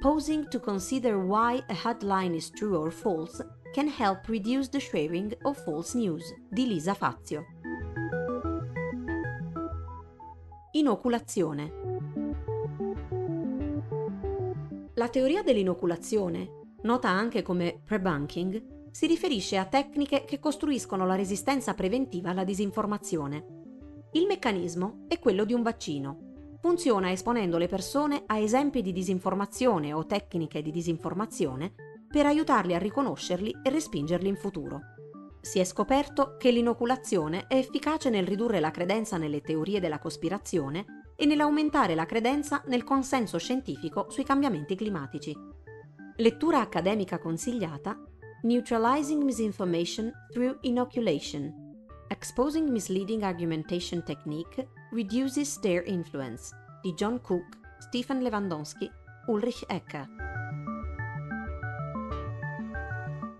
Posing 0.00 0.48
to 0.48 0.58
consider 0.58 1.16
why 1.16 1.62
a 1.68 1.74
headline 1.74 2.34
is 2.34 2.50
true 2.50 2.76
or 2.76 2.90
false 2.90 3.40
can 3.72 3.86
help 3.86 4.26
reduce 4.26 4.68
the 4.68 4.80
sharing 4.80 5.32
of 5.42 5.62
false 5.64 5.96
news 5.96 6.24
di 6.50 6.66
Lisa 6.66 6.92
Fazio. 6.92 7.61
Inoculazione. 10.74 11.70
La 14.94 15.08
teoria 15.10 15.42
dell'inoculazione, 15.42 16.76
nota 16.84 17.10
anche 17.10 17.42
come 17.42 17.78
pre-bunking, 17.84 18.90
si 18.90 19.06
riferisce 19.06 19.58
a 19.58 19.66
tecniche 19.66 20.24
che 20.24 20.38
costruiscono 20.38 21.04
la 21.04 21.14
resistenza 21.14 21.74
preventiva 21.74 22.30
alla 22.30 22.44
disinformazione. 22.44 23.44
Il 24.12 24.24
meccanismo 24.26 25.04
è 25.08 25.18
quello 25.18 25.44
di 25.44 25.52
un 25.52 25.60
vaccino. 25.60 26.56
Funziona 26.58 27.12
esponendo 27.12 27.58
le 27.58 27.68
persone 27.68 28.22
a 28.24 28.38
esempi 28.38 28.80
di 28.80 28.92
disinformazione 28.92 29.92
o 29.92 30.06
tecniche 30.06 30.62
di 30.62 30.70
disinformazione 30.70 31.74
per 32.08 32.24
aiutarli 32.24 32.74
a 32.74 32.78
riconoscerli 32.78 33.56
e 33.62 33.68
respingerli 33.68 34.28
in 34.28 34.36
futuro. 34.36 34.80
Si 35.44 35.58
è 35.58 35.64
scoperto 35.64 36.36
che 36.38 36.52
l'inoculazione 36.52 37.48
è 37.48 37.56
efficace 37.56 38.10
nel 38.10 38.24
ridurre 38.24 38.60
la 38.60 38.70
credenza 38.70 39.16
nelle 39.16 39.40
teorie 39.40 39.80
della 39.80 39.98
cospirazione 39.98 41.02
e 41.16 41.26
nell'aumentare 41.26 41.96
la 41.96 42.06
credenza 42.06 42.62
nel 42.66 42.84
consenso 42.84 43.38
scientifico 43.38 44.06
sui 44.08 44.22
cambiamenti 44.22 44.76
climatici. 44.76 45.36
Lettura 46.18 46.60
accademica 46.60 47.18
consigliata 47.18 48.00
Neutralizing 48.42 49.24
Misinformation 49.24 50.12
Through 50.30 50.58
Inoculation. 50.60 51.52
Exposing 52.06 52.68
Misleading 52.68 53.22
Argumentation 53.22 54.04
Technique 54.04 54.68
Reduces 54.92 55.58
Their 55.58 55.82
Influence 55.88 56.54
di 56.80 56.92
John 56.92 57.20
Cook, 57.20 57.58
Stephen 57.80 58.20
Lewandowski, 58.20 58.88
Ulrich 59.26 59.64
Ecker. 59.66 60.06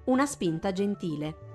Una 0.07 0.27
spinta 0.27 0.73
gentile. 0.73 1.51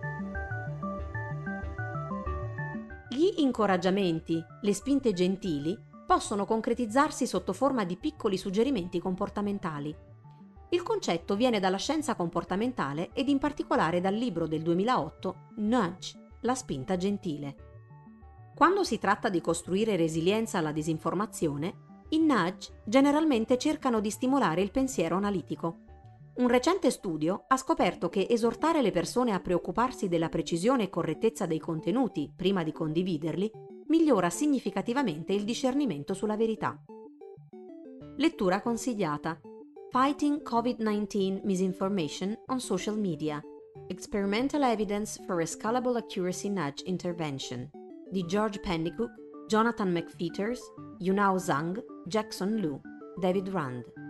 Gli 3.10 3.36
incoraggiamenti, 3.38 4.44
le 4.62 4.74
spinte 4.74 5.14
gentili, 5.14 5.78
possono 6.06 6.46
concretizzarsi 6.46 7.28
sotto 7.28 7.54
forma 7.54 7.84
di 7.84 7.98
piccoli 7.98 8.38
suggerimenti 8.38 9.00
comportamentali 9.00 9.96
il 10.70 10.84
concetto 10.84 11.38
viene 11.38 11.62
dalla 11.62 11.78
scienza 11.78 12.16
comportamentale 12.16 13.12
ed 13.14 13.30
in 13.30 13.38
particolare 13.38 14.02
dal 14.02 14.14
libro 14.14 14.48
del 14.48 14.62
2008 14.62 15.36
Nudge, 15.58 16.30
la 16.42 16.56
spinta 16.56 16.98
gentile. 16.98 17.56
Quando 18.54 18.84
si 18.84 19.00
tratta 19.00 19.30
di 19.30 19.40
costruire 19.40 19.96
resilienza 19.96 20.58
alla 20.58 20.74
disinformazione, 20.74 21.86
i 22.10 22.20
nudge 22.20 22.82
generalmente 22.84 23.58
cercano 23.58 24.02
di 24.02 24.10
stimolare 24.10 24.62
il 24.62 24.72
pensiero 24.72 25.16
analitico. 25.16 25.86
Un 26.38 26.48
recente 26.48 26.92
studio 26.92 27.46
ha 27.48 27.58
scoperto 27.58 28.10
che 28.10 28.28
esortare 28.30 28.84
le 28.84 28.92
persone 28.92 29.32
a 29.32 29.40
preoccuparsi 29.40 30.08
della 30.08 30.30
precisione 30.30 30.84
e 30.84 30.90
correttezza 30.90 31.48
dei 31.48 31.58
contenuti 31.58 32.32
prima 32.36 32.64
di 32.64 32.72
condividerli 32.72 33.52
migliora 33.88 34.30
significativamente 34.30 35.34
il 35.34 35.44
discernimento 35.44 36.14
sulla 36.14 36.36
verità. 36.36 36.80
Lettura 38.18 38.62
consigliata 38.62 39.40
Fighting 39.90 40.48
COVID-19 40.48 41.42
Misinformation 41.44 42.38
on 42.48 42.60
Social 42.60 43.00
Media. 43.00 43.42
Experimental 43.88 44.62
Evidence 44.62 45.24
for 45.26 45.42
a 45.42 45.46
Scalable 45.46 45.98
Accuracy 45.98 46.50
Nudge 46.50 46.84
Intervention 46.86 47.68
di 48.12 48.24
George 48.26 48.60
Pennycook, 48.60 49.12
Jonathan 49.48 49.92
McFeeters, 49.92 50.62
Yunao 51.00 51.38
Zhang, 51.38 51.84
Jackson 52.06 52.58
Lu, 52.58 52.80
David 53.20 53.50
Rand. 53.50 54.07